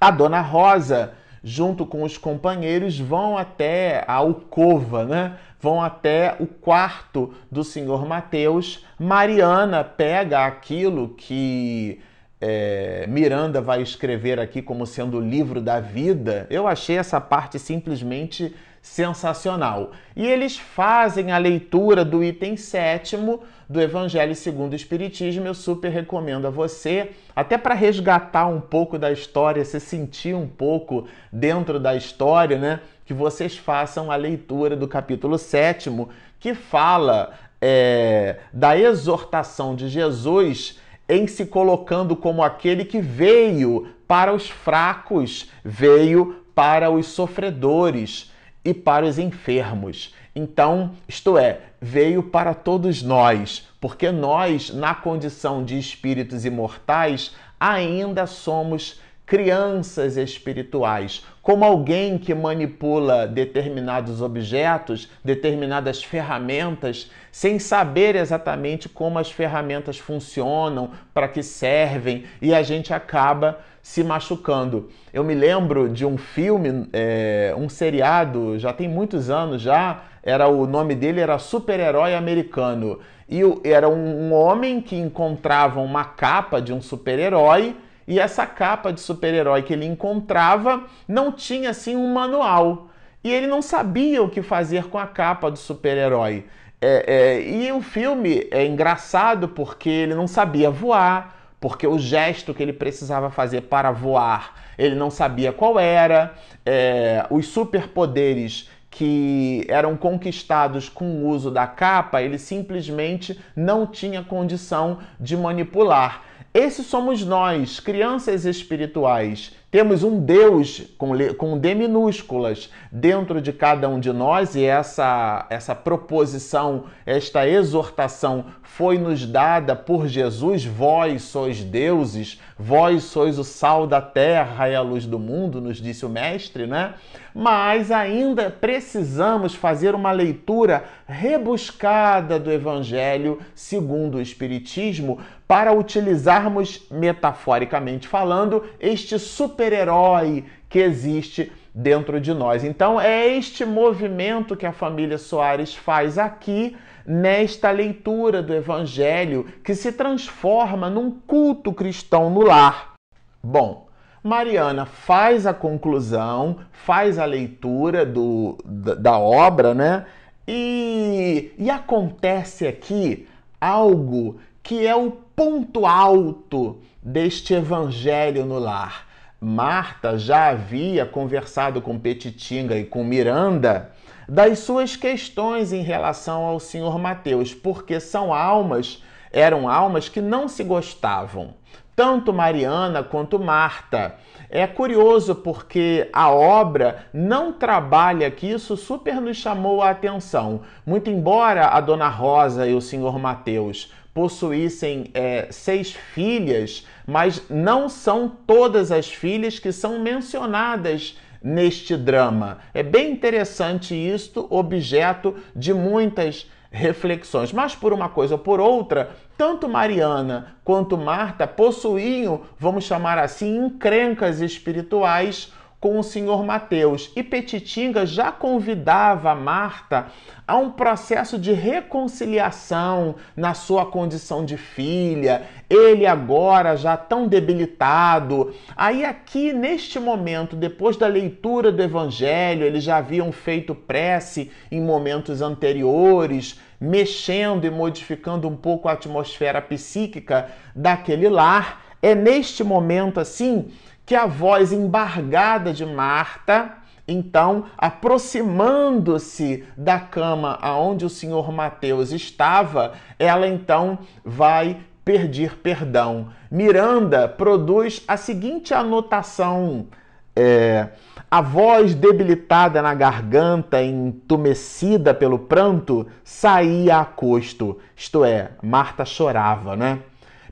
A 0.00 0.10
Dona 0.10 0.40
Rosa, 0.40 1.12
junto 1.44 1.86
com 1.86 2.02
os 2.02 2.18
companheiros, 2.18 2.98
vão 2.98 3.38
até 3.38 4.04
a 4.08 4.14
alcova, 4.14 5.04
né? 5.04 5.38
Vão 5.60 5.80
até 5.80 6.34
o 6.40 6.46
quarto 6.46 7.32
do 7.48 7.62
senhor 7.62 8.04
Mateus. 8.04 8.84
Mariana 8.98 9.84
pega 9.84 10.44
aquilo 10.44 11.10
que 11.10 12.00
é, 12.40 13.06
Miranda 13.08 13.60
vai 13.60 13.80
escrever 13.80 14.40
aqui 14.40 14.60
como 14.60 14.84
sendo 14.84 15.18
o 15.18 15.20
livro 15.20 15.60
da 15.60 15.78
vida. 15.78 16.48
Eu 16.50 16.66
achei 16.66 16.98
essa 16.98 17.20
parte 17.20 17.56
simplesmente 17.60 18.52
sensacional. 18.82 19.92
E 20.16 20.26
eles 20.26 20.58
fazem 20.58 21.30
a 21.30 21.38
leitura 21.38 22.04
do 22.04 22.22
item 22.22 22.56
sétimo 22.56 23.44
do 23.68 23.80
Evangelho 23.80 24.34
segundo 24.34 24.72
o 24.72 24.76
Espiritismo. 24.76 25.46
Eu 25.46 25.54
super 25.54 25.88
recomendo 25.88 26.48
a 26.48 26.50
você, 26.50 27.12
até 27.34 27.56
para 27.56 27.74
resgatar 27.74 28.48
um 28.48 28.60
pouco 28.60 28.98
da 28.98 29.12
história, 29.12 29.64
se 29.64 29.78
sentir 29.78 30.34
um 30.34 30.48
pouco 30.48 31.06
dentro 31.32 31.78
da 31.78 31.94
história, 31.94 32.58
né? 32.58 32.80
Que 33.06 33.14
vocês 33.14 33.56
façam 33.56 34.10
a 34.10 34.16
leitura 34.16 34.74
do 34.76 34.88
capítulo 34.88 35.38
sétimo, 35.38 36.08
que 36.40 36.52
fala 36.52 37.32
é, 37.60 38.40
da 38.52 38.76
exortação 38.76 39.76
de 39.76 39.88
Jesus 39.88 40.80
em 41.08 41.28
se 41.28 41.46
colocando 41.46 42.16
como 42.16 42.42
aquele 42.42 42.84
que 42.84 43.00
veio 43.00 43.88
para 44.08 44.32
os 44.32 44.50
fracos, 44.50 45.48
veio 45.64 46.42
para 46.54 46.90
os 46.90 47.06
sofredores 47.06 48.31
e 48.64 48.72
para 48.72 49.06
os 49.06 49.18
enfermos. 49.18 50.14
Então, 50.34 50.92
isto 51.06 51.36
é, 51.36 51.60
veio 51.80 52.22
para 52.22 52.54
todos 52.54 53.02
nós, 53.02 53.68
porque 53.80 54.10
nós, 54.10 54.70
na 54.70 54.94
condição 54.94 55.64
de 55.64 55.78
espíritos 55.78 56.44
imortais, 56.44 57.34
ainda 57.60 58.26
somos 58.26 59.00
crianças 59.26 60.16
espirituais, 60.16 61.24
como 61.40 61.64
alguém 61.64 62.18
que 62.18 62.34
manipula 62.34 63.26
determinados 63.26 64.20
objetos, 64.20 65.08
determinadas 65.24 66.02
ferramentas, 66.02 67.10
sem 67.30 67.58
saber 67.58 68.14
exatamente 68.14 68.88
como 68.88 69.18
as 69.18 69.30
ferramentas 69.30 69.98
funcionam, 69.98 70.90
para 71.14 71.28
que 71.28 71.42
servem, 71.42 72.24
e 72.40 72.54
a 72.54 72.62
gente 72.62 72.92
acaba 72.92 73.60
se 73.82 74.04
machucando. 74.04 74.88
Eu 75.12 75.24
me 75.24 75.34
lembro 75.34 75.88
de 75.88 76.06
um 76.06 76.16
filme, 76.16 76.88
é, 76.92 77.52
um 77.58 77.68
seriado, 77.68 78.58
já 78.58 78.72
tem 78.72 78.88
muitos 78.88 79.28
anos 79.28 79.60
já, 79.60 80.04
era 80.22 80.46
o 80.46 80.66
nome 80.66 80.94
dele 80.94 81.20
era 81.20 81.36
Super-Herói 81.38 82.14
Americano. 82.14 83.00
E 83.28 83.40
era 83.64 83.88
um, 83.88 84.28
um 84.28 84.32
homem 84.32 84.80
que 84.80 84.94
encontrava 84.94 85.80
uma 85.80 86.04
capa 86.04 86.60
de 86.62 86.72
um 86.72 86.80
super-herói 86.80 87.74
e 88.06 88.20
essa 88.20 88.46
capa 88.46 88.92
de 88.92 89.00
super-herói 89.00 89.62
que 89.62 89.72
ele 89.72 89.86
encontrava 89.86 90.84
não 91.08 91.32
tinha 91.32 91.70
assim 91.70 91.96
um 91.96 92.12
manual. 92.12 92.88
E 93.24 93.32
ele 93.32 93.46
não 93.46 93.62
sabia 93.62 94.22
o 94.22 94.28
que 94.28 94.42
fazer 94.42 94.84
com 94.84 94.98
a 94.98 95.06
capa 95.06 95.50
do 95.50 95.58
super-herói. 95.58 96.44
É, 96.80 97.04
é, 97.06 97.40
e 97.40 97.72
o 97.72 97.80
filme 97.80 98.46
é 98.50 98.66
engraçado 98.66 99.48
porque 99.48 99.88
ele 99.88 100.14
não 100.14 100.26
sabia 100.26 100.68
voar, 100.68 101.41
porque 101.62 101.86
o 101.86 101.98
gesto 101.98 102.52
que 102.52 102.62
ele 102.62 102.74
precisava 102.74 103.30
fazer 103.30 103.62
para 103.62 103.90
voar 103.90 104.62
ele 104.78 104.94
não 104.94 105.10
sabia 105.10 105.52
qual 105.52 105.78
era, 105.78 106.34
é, 106.64 107.26
os 107.30 107.46
superpoderes 107.48 108.68
que 108.90 109.64
eram 109.68 109.96
conquistados 109.96 110.88
com 110.88 111.04
o 111.04 111.28
uso 111.28 111.50
da 111.50 111.66
capa, 111.66 112.20
ele 112.20 112.38
simplesmente 112.38 113.40
não 113.56 113.86
tinha 113.86 114.22
condição 114.22 114.98
de 115.18 115.36
manipular. 115.36 116.22
Esses 116.52 116.86
somos 116.86 117.24
nós, 117.24 117.80
crianças 117.80 118.44
espirituais. 118.44 119.52
Temos 119.72 120.02
um 120.02 120.20
Deus 120.20 120.82
com, 120.98 121.12
com 121.38 121.58
D 121.58 121.74
minúsculas 121.74 122.68
dentro 122.92 123.40
de 123.40 123.54
cada 123.54 123.88
um 123.88 123.98
de 123.98 124.12
nós 124.12 124.54
e 124.54 124.62
essa, 124.66 125.46
essa 125.48 125.74
proposição, 125.74 126.84
esta 127.06 127.48
exortação 127.48 128.44
foi 128.62 128.98
nos 128.98 129.24
dada 129.24 129.74
por 129.74 130.06
Jesus. 130.06 130.62
Vós 130.62 131.22
sois 131.22 131.64
deuses, 131.64 132.38
vós 132.64 133.02
sois 133.02 133.40
o 133.40 133.44
sal 133.44 133.88
da 133.88 134.00
terra 134.00 134.68
e 134.68 134.74
a 134.74 134.80
luz 134.80 135.04
do 135.04 135.18
mundo, 135.18 135.60
nos 135.60 135.78
disse 135.78 136.06
o 136.06 136.08
Mestre, 136.08 136.64
né? 136.64 136.94
Mas 137.34 137.90
ainda 137.90 138.50
precisamos 138.50 139.52
fazer 139.52 139.96
uma 139.96 140.12
leitura 140.12 140.84
rebuscada 141.04 142.38
do 142.38 142.52
Evangelho 142.52 143.40
segundo 143.52 144.18
o 144.18 144.22
Espiritismo 144.22 145.18
para 145.48 145.72
utilizarmos, 145.72 146.86
metaforicamente 146.88 148.06
falando, 148.06 148.64
este 148.78 149.18
super-herói 149.18 150.44
que 150.68 150.78
existe 150.78 151.50
dentro 151.74 152.20
de 152.20 152.32
nós. 152.32 152.62
Então, 152.62 153.00
é 153.00 153.26
este 153.26 153.64
movimento 153.64 154.56
que 154.56 154.66
a 154.66 154.72
família 154.72 155.18
Soares 155.18 155.74
faz 155.74 156.16
aqui 156.16 156.76
nesta 157.06 157.70
leitura 157.70 158.42
do 158.42 158.54
Evangelho 158.54 159.46
que 159.64 159.74
se 159.74 159.92
transforma 159.92 160.88
num 160.88 161.10
culto 161.10 161.72
cristão 161.72 162.30
no 162.30 162.42
lar. 162.42 162.94
Bom, 163.42 163.88
Mariana 164.22 164.86
faz 164.86 165.46
a 165.46 165.54
conclusão, 165.54 166.58
faz 166.70 167.18
a 167.18 167.24
leitura 167.24 168.06
do, 168.06 168.56
da, 168.64 168.94
da 168.94 169.18
obra, 169.18 169.74
né? 169.74 170.06
E, 170.46 171.52
e 171.58 171.70
acontece 171.70 172.66
aqui 172.66 173.28
algo 173.60 174.38
que 174.62 174.86
é 174.86 174.94
o 174.94 175.10
ponto 175.10 175.86
alto 175.86 176.78
deste 177.02 177.54
evangelho 177.54 178.44
no 178.44 178.58
lar. 178.58 179.08
Marta 179.40 180.16
já 180.16 180.50
havia 180.50 181.04
conversado 181.04 181.82
com 181.82 181.98
Petitinga 181.98 182.76
e 182.78 182.84
com 182.84 183.02
Miranda 183.02 183.90
das 184.28 184.60
suas 184.60 184.96
questões 184.96 185.72
em 185.72 185.82
relação 185.82 186.44
ao 186.44 186.60
senhor 186.60 186.98
Mateus, 186.98 187.54
porque 187.54 188.00
são 188.00 188.32
almas, 188.32 189.02
eram 189.32 189.68
almas 189.68 190.08
que 190.08 190.20
não 190.20 190.48
se 190.48 190.62
gostavam, 190.62 191.54
tanto 191.94 192.32
Mariana 192.32 193.02
quanto 193.02 193.38
Marta. 193.38 194.16
É 194.48 194.66
curioso 194.66 195.34
porque 195.34 196.08
a 196.12 196.30
obra 196.30 197.06
não 197.12 197.52
trabalha 197.52 198.30
que 198.30 198.46
isso 198.46 198.76
super 198.76 199.20
nos 199.20 199.38
chamou 199.38 199.80
a 199.80 199.90
atenção. 199.90 200.60
Muito 200.84 201.08
embora 201.08 201.68
a 201.68 201.80
Dona 201.80 202.08
Rosa 202.08 202.66
e 202.66 202.74
o 202.74 202.80
senhor 202.80 203.18
Mateus 203.18 203.90
possuíssem 204.14 205.10
é, 205.14 205.48
seis 205.50 205.92
filhas, 205.92 206.86
mas 207.06 207.42
não 207.48 207.88
são 207.88 208.28
todas 208.46 208.92
as 208.92 209.08
filhas 209.08 209.58
que 209.58 209.72
são 209.72 209.98
mencionadas 209.98 211.16
neste 211.42 211.96
drama. 211.96 212.58
É 212.72 212.82
bem 212.82 213.12
interessante 213.12 213.94
isto, 213.94 214.46
objeto 214.50 215.34
de 215.54 215.74
muitas 215.74 216.50
reflexões. 216.70 217.52
Mas 217.52 217.74
por 217.74 217.92
uma 217.92 218.08
coisa 218.08 218.34
ou 218.34 218.38
por 218.38 218.60
outra, 218.60 219.10
tanto 219.36 219.68
Mariana 219.68 220.56
quanto 220.64 220.96
Marta 220.96 221.46
possuíam, 221.46 222.42
vamos 222.58 222.84
chamar 222.84 223.18
assim, 223.18 223.56
encrencas 223.56 224.40
espirituais 224.40 225.52
com 225.82 225.98
o 225.98 226.04
senhor 226.04 226.44
Mateus. 226.44 227.10
E 227.16 227.24
Petitinga 227.24 228.06
já 228.06 228.30
convidava 228.30 229.34
Marta 229.34 230.06
a 230.46 230.56
um 230.56 230.70
processo 230.70 231.36
de 231.36 231.52
reconciliação 231.52 233.16
na 233.36 233.52
sua 233.52 233.84
condição 233.84 234.44
de 234.44 234.56
filha, 234.56 235.42
ele 235.68 236.06
agora 236.06 236.76
já 236.76 236.96
tão 236.96 237.26
debilitado. 237.26 238.54
Aí, 238.76 239.04
aqui 239.04 239.52
neste 239.52 239.98
momento, 239.98 240.54
depois 240.54 240.96
da 240.96 241.08
leitura 241.08 241.72
do 241.72 241.82
Evangelho, 241.82 242.64
eles 242.64 242.84
já 242.84 242.98
haviam 242.98 243.32
feito 243.32 243.74
prece 243.74 244.52
em 244.70 244.80
momentos 244.80 245.42
anteriores, 245.42 246.60
mexendo 246.80 247.64
e 247.64 247.70
modificando 247.70 248.46
um 248.46 248.54
pouco 248.54 248.88
a 248.88 248.92
atmosfera 248.92 249.60
psíquica 249.60 250.48
daquele 250.76 251.28
lar. 251.28 251.82
É 252.00 252.14
neste 252.14 252.62
momento 252.62 253.18
assim 253.18 253.68
que 254.04 254.14
a 254.14 254.26
voz 254.26 254.72
embargada 254.72 255.72
de 255.72 255.86
Marta, 255.86 256.78
então, 257.06 257.64
aproximando-se 257.76 259.64
da 259.76 259.98
cama 259.98 260.58
aonde 260.62 261.04
o 261.04 261.10
senhor 261.10 261.50
Mateus 261.52 262.12
estava, 262.12 262.92
ela 263.18 263.46
então 263.46 263.98
vai 264.24 264.78
pedir 265.04 265.56
perdão. 265.58 266.28
Miranda 266.50 267.28
produz 267.28 268.02
a 268.06 268.16
seguinte 268.16 268.72
anotação: 268.72 269.86
é, 270.34 270.88
a 271.30 271.40
voz 271.40 271.94
debilitada 271.94 272.80
na 272.80 272.94
garganta, 272.94 273.82
entumecida 273.82 275.12
pelo 275.12 275.38
pranto, 275.38 276.06
saía 276.22 276.98
a 276.98 277.04
custo. 277.04 277.78
Isto 277.96 278.24
é, 278.24 278.52
Marta 278.62 279.04
chorava, 279.04 279.74
né? 279.74 280.00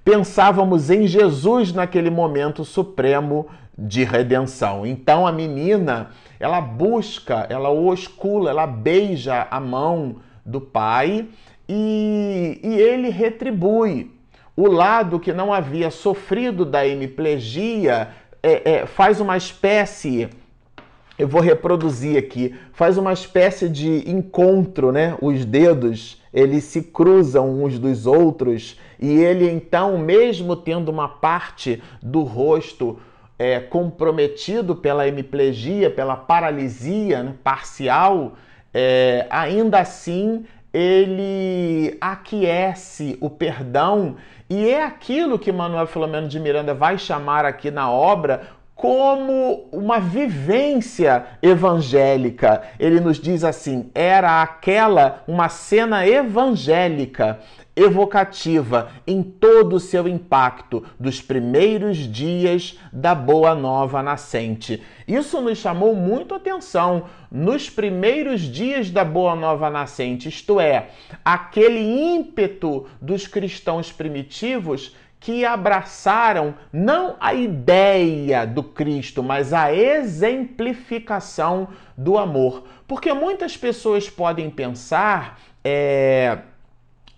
Pensávamos 0.04 0.90
em 0.90 1.07
Jesus 1.07 1.73
naquele 1.73 2.11
momento 2.11 2.64
supremo 2.64 3.47
de 3.76 4.04
redenção. 4.04 4.85
Então 4.85 5.26
a 5.26 5.33
menina, 5.33 6.11
ela 6.38 6.61
busca, 6.61 7.47
ela 7.49 7.71
oscula, 7.71 8.50
ela 8.50 8.66
beija 8.66 9.47
a 9.50 9.59
mão 9.59 10.16
do 10.45 10.61
pai 10.61 11.26
e, 11.69 12.61
e 12.62 12.75
ele 12.75 13.11
retribui. 13.11 14.11
O 14.57 14.69
lado 14.69 15.21
que 15.21 15.33
não 15.33 15.52
havia 15.52 15.90
sofrido 15.90 16.64
da 16.64 16.87
hemiplegia 16.87 18.09
é, 18.42 18.73
é, 18.73 18.87
faz 18.87 19.21
uma 19.21 19.37
espécie 19.37 20.28
eu 21.21 21.28
vou 21.28 21.42
reproduzir 21.42 22.16
aqui, 22.16 22.54
faz 22.73 22.97
uma 22.97 23.12
espécie 23.12 23.69
de 23.69 24.11
encontro, 24.11 24.90
né? 24.90 25.14
Os 25.21 25.45
dedos, 25.45 26.19
eles 26.33 26.64
se 26.64 26.80
cruzam 26.80 27.62
uns 27.62 27.78
dos 27.78 28.07
outros 28.07 28.80
e 29.00 29.19
ele 29.19 29.50
então, 29.50 29.97
mesmo 29.97 30.55
tendo 30.55 30.90
uma 30.90 31.09
parte 31.09 31.83
do 32.03 32.22
rosto 32.22 33.01
é, 33.38 33.59
comprometido 33.59 34.77
pela 34.77 35.09
hemiplegia, 35.09 35.88
pela 35.88 36.16
paralisia 36.16 37.22
né, 37.22 37.35
parcial, 37.42 38.35
é, 38.74 39.27
ainda 39.31 39.81
assim 39.81 40.44
ele 40.72 41.96
aquece 42.01 43.16
o 43.20 43.31
perdão 43.31 44.16
e 44.48 44.68
é 44.68 44.85
aquilo 44.85 45.38
que 45.38 45.51
Manuel 45.51 45.87
Filomeno 45.87 46.29
de 46.29 46.38
Miranda 46.38 46.74
vai 46.74 46.98
chamar 46.98 47.44
aqui 47.44 47.70
na 47.70 47.90
obra 47.90 48.42
como 48.74 49.68
uma 49.70 50.01
vivência 50.01 51.27
evangélica. 51.42 52.62
Ele 52.79 52.98
nos 52.98 53.20
diz 53.20 53.44
assim: 53.44 53.90
era 53.94 54.42
aquela 54.42 55.22
uma 55.29 55.48
cena 55.48 56.07
evangélica, 56.07 57.38
evocativa 57.81 58.90
em 59.07 59.23
todo 59.23 59.77
o 59.77 59.81
seu 59.81 60.07
impacto 60.07 60.85
dos 60.99 61.23
primeiros 61.23 61.97
dias 61.97 62.79
da 62.93 63.14
Boa 63.14 63.55
Nova 63.55 64.03
Nascente. 64.03 64.83
Isso 65.09 65.40
nos 65.40 65.59
chamou 65.59 65.95
muito 65.95 66.35
atenção 66.35 67.05
nos 67.31 67.71
primeiros 67.71 68.43
dias 68.43 68.90
da 68.90 69.05
Boa 69.05 69.35
Nova 69.35 69.71
Nascente, 69.71 70.29
isto 70.29 70.61
é, 70.61 70.90
aquele 71.25 71.81
ímpeto 71.81 72.87
dos 73.01 73.27
cristãos 73.27 73.90
primitivos 73.90 74.95
que 75.21 75.45
abraçaram 75.45 76.55
não 76.73 77.14
a 77.21 77.35
ideia 77.35 78.47
do 78.47 78.62
Cristo, 78.62 79.23
mas 79.23 79.53
a 79.53 79.73
exemplificação 79.73 81.69
do 81.97 82.16
amor. 82.16 82.64
Porque 82.88 83.12
muitas 83.12 83.57
pessoas 83.57 84.09
podem 84.09 84.49
pensar, 84.49 85.38
é, 85.62 86.38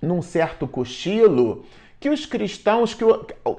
num 0.03 0.21
certo 0.21 0.67
cochilo, 0.67 1.65
que 2.01 2.11
os 2.11 2.27
cristãos, 2.27 2.95
que 2.95 3.05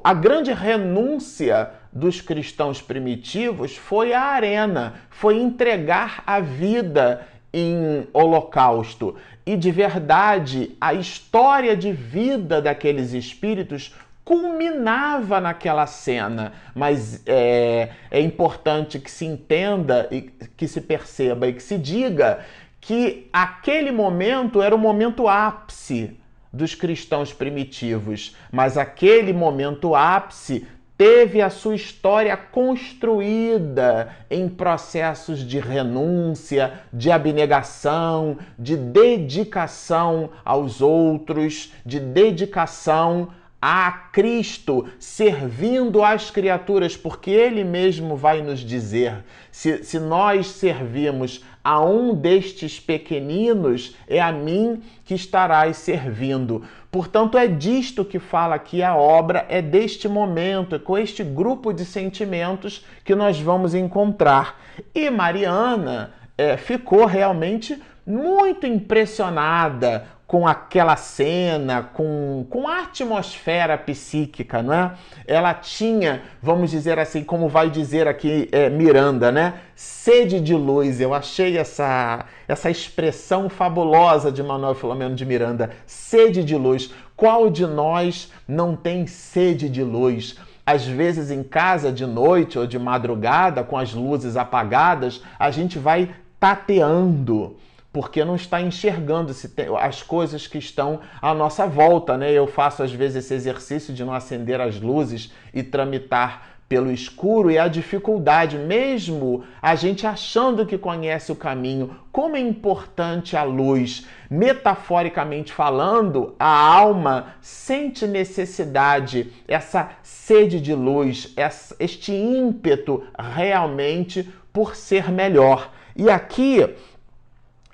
a 0.03 0.13
grande 0.13 0.51
renúncia 0.51 1.71
dos 1.93 2.19
cristãos 2.19 2.81
primitivos 2.81 3.77
foi 3.77 4.11
a 4.11 4.21
arena, 4.21 4.95
foi 5.09 5.39
entregar 5.39 6.21
a 6.27 6.41
vida 6.41 7.25
em 7.53 8.05
holocausto. 8.11 9.15
E 9.45 9.55
de 9.55 9.71
verdade, 9.71 10.75
a 10.81 10.93
história 10.93 11.77
de 11.77 11.93
vida 11.93 12.61
daqueles 12.61 13.13
espíritos 13.13 13.95
culminava 14.25 15.39
naquela 15.39 15.85
cena, 15.85 16.51
mas 16.75 17.21
é, 17.25 17.91
é 18.11 18.19
importante 18.19 18.99
que 18.99 19.11
se 19.11 19.25
entenda 19.25 20.07
e 20.11 20.21
que 20.21 20.67
se 20.67 20.81
perceba 20.81 21.47
e 21.47 21.53
que 21.53 21.63
se 21.63 21.77
diga 21.77 22.39
que 22.81 23.29
aquele 23.31 23.91
momento 23.91 24.61
era 24.61 24.75
o 24.75 24.77
momento 24.77 25.29
ápice 25.29 26.17
dos 26.53 26.75
cristãos 26.75 27.33
primitivos, 27.33 28.35
mas 28.51 28.77
aquele 28.77 29.33
momento 29.33 29.95
ápice 29.95 30.67
teve 30.95 31.41
a 31.41 31.49
sua 31.49 31.75
história 31.75 32.37
construída 32.37 34.15
em 34.29 34.47
processos 34.47 35.39
de 35.39 35.59
renúncia, 35.59 36.81
de 36.93 37.11
abnegação, 37.11 38.37
de 38.57 38.77
dedicação 38.77 40.29
aos 40.45 40.79
outros, 40.79 41.73
de 41.83 41.99
dedicação 41.99 43.29
a 43.65 43.89
Cristo, 44.11 44.89
servindo 44.99 46.03
as 46.03 46.29
criaturas, 46.29 46.97
porque 46.97 47.31
Ele 47.31 47.63
mesmo 47.63 48.17
vai 48.17 48.41
nos 48.41 48.59
dizer: 48.59 49.23
se, 49.49 49.85
se 49.85 50.01
nós 50.01 50.47
servimos 50.47 51.41
a 51.63 51.81
um 51.81 52.13
destes 52.13 52.77
pequeninos, 52.77 53.95
é 54.05 54.19
a 54.19 54.33
mim 54.33 54.83
que 55.05 55.13
estarás 55.13 55.77
servindo. 55.77 56.61
Portanto, 56.91 57.37
é 57.37 57.47
disto 57.47 58.03
que 58.03 58.19
fala 58.19 58.55
aqui 58.55 58.83
a 58.83 58.97
obra, 58.97 59.45
é 59.47 59.61
deste 59.61 60.09
momento, 60.09 60.75
é 60.75 60.79
com 60.79 60.97
este 60.97 61.23
grupo 61.23 61.71
de 61.71 61.85
sentimentos 61.85 62.85
que 63.05 63.15
nós 63.15 63.39
vamos 63.39 63.73
encontrar. 63.73 64.59
E 64.93 65.09
Mariana 65.09 66.11
é, 66.37 66.57
ficou 66.57 67.05
realmente 67.05 67.81
muito 68.05 68.67
impressionada 68.67 70.05
com 70.33 70.47
aquela 70.47 70.95
cena, 70.95 71.83
com, 71.93 72.43
com 72.49 72.67
a 72.67 72.79
atmosfera 72.79 73.77
psíquica, 73.77 74.63
não 74.63 74.73
é? 74.73 74.91
Ela 75.27 75.53
tinha, 75.53 76.23
vamos 76.41 76.71
dizer 76.71 76.97
assim, 76.97 77.23
como 77.23 77.47
vai 77.47 77.69
dizer 77.69 78.07
aqui 78.07 78.49
é, 78.51 78.67
Miranda, 78.67 79.31
né? 79.31 79.59
Sede 79.75 80.39
de 80.39 80.55
luz. 80.55 80.99
Eu 80.99 81.13
achei 81.13 81.55
essa, 81.55 82.25
essa 82.47 82.71
expressão 82.71 83.47
fabulosa 83.47 84.31
de 84.31 84.41
Manuel 84.41 84.73
Filomeno 84.73 85.13
de 85.13 85.23
Miranda. 85.23 85.69
Sede 85.85 86.43
de 86.43 86.55
luz. 86.55 86.91
Qual 87.15 87.51
de 87.51 87.67
nós 87.67 88.31
não 88.47 88.75
tem 88.75 89.05
sede 89.05 89.69
de 89.69 89.83
luz? 89.83 90.35
Às 90.65 90.83
vezes 90.83 91.29
em 91.29 91.43
casa 91.43 91.91
de 91.91 92.07
noite 92.07 92.57
ou 92.57 92.65
de 92.65 92.79
madrugada, 92.79 93.63
com 93.63 93.77
as 93.77 93.93
luzes 93.93 94.35
apagadas, 94.35 95.21
a 95.37 95.51
gente 95.51 95.77
vai 95.77 96.09
tateando 96.39 97.55
porque 97.93 98.25
não 98.25 98.35
está 98.35 98.59
enxergando 98.59 99.31
as 99.79 100.01
coisas 100.01 100.47
que 100.47 100.57
estão 100.57 100.99
à 101.21 101.31
nossa 101.33 101.67
volta, 101.67 102.17
né? 102.17 102.31
Eu 102.31 102.47
faço 102.47 102.81
às 102.81 102.91
vezes 102.91 103.23
esse 103.23 103.35
exercício 103.35 103.93
de 103.93 104.03
não 104.03 104.13
acender 104.13 104.59
as 104.59 104.81
luzes 104.81 105.31
e 105.53 105.61
tramitar 105.61 106.53
pelo 106.67 106.91
escuro 106.91 107.51
e 107.51 107.59
a 107.59 107.67
dificuldade, 107.67 108.57
mesmo 108.57 109.43
a 109.61 109.75
gente 109.75 110.07
achando 110.07 110.65
que 110.65 110.75
conhece 110.75 111.31
o 111.31 111.35
caminho. 111.35 111.95
Como 112.11 112.35
é 112.35 112.39
importante 112.39 113.37
a 113.37 113.43
luz. 113.43 114.07
Metaforicamente 114.27 115.53
falando, 115.53 116.33
a 116.39 116.47
alma 116.47 117.35
sente 117.41 118.07
necessidade, 118.07 119.31
essa 119.47 119.91
sede 120.01 120.59
de 120.59 120.73
luz, 120.73 121.31
este 121.79 122.11
ímpeto 122.11 123.03
realmente 123.19 124.27
por 124.51 124.75
ser 124.75 125.11
melhor. 125.11 125.71
E 125.95 126.09
aqui, 126.09 126.67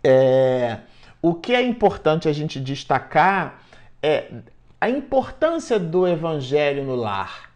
é, 0.04 0.80
o 1.22 1.34
que 1.34 1.54
é 1.54 1.62
importante 1.62 2.28
a 2.28 2.34
gente 2.34 2.60
destacar 2.60 3.62
é 4.02 4.32
a 4.80 4.90
importância 4.90 5.78
do 5.78 6.08
evangelho 6.08 6.84
no 6.84 6.96
lar 6.96 7.50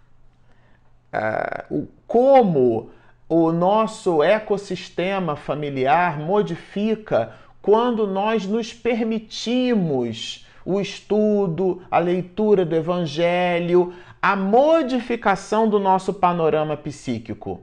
uh, 1.14 1.88
como 2.08 2.90
o 3.30 3.52
nosso 3.52 4.22
ecossistema 4.22 5.36
familiar 5.36 6.20
modifica 6.20 7.34
quando 7.62 8.06
nós 8.06 8.46
nos 8.46 8.74
permitimos 8.74 10.46
o 10.66 10.80
estudo, 10.80 11.82
a 11.90 11.98
leitura 12.00 12.66
do 12.66 12.76
Evangelho, 12.76 13.94
a 14.22 14.36
modificação 14.36 15.68
do 15.68 15.80
nosso 15.80 16.14
panorama 16.14 16.78
psíquico. 16.78 17.62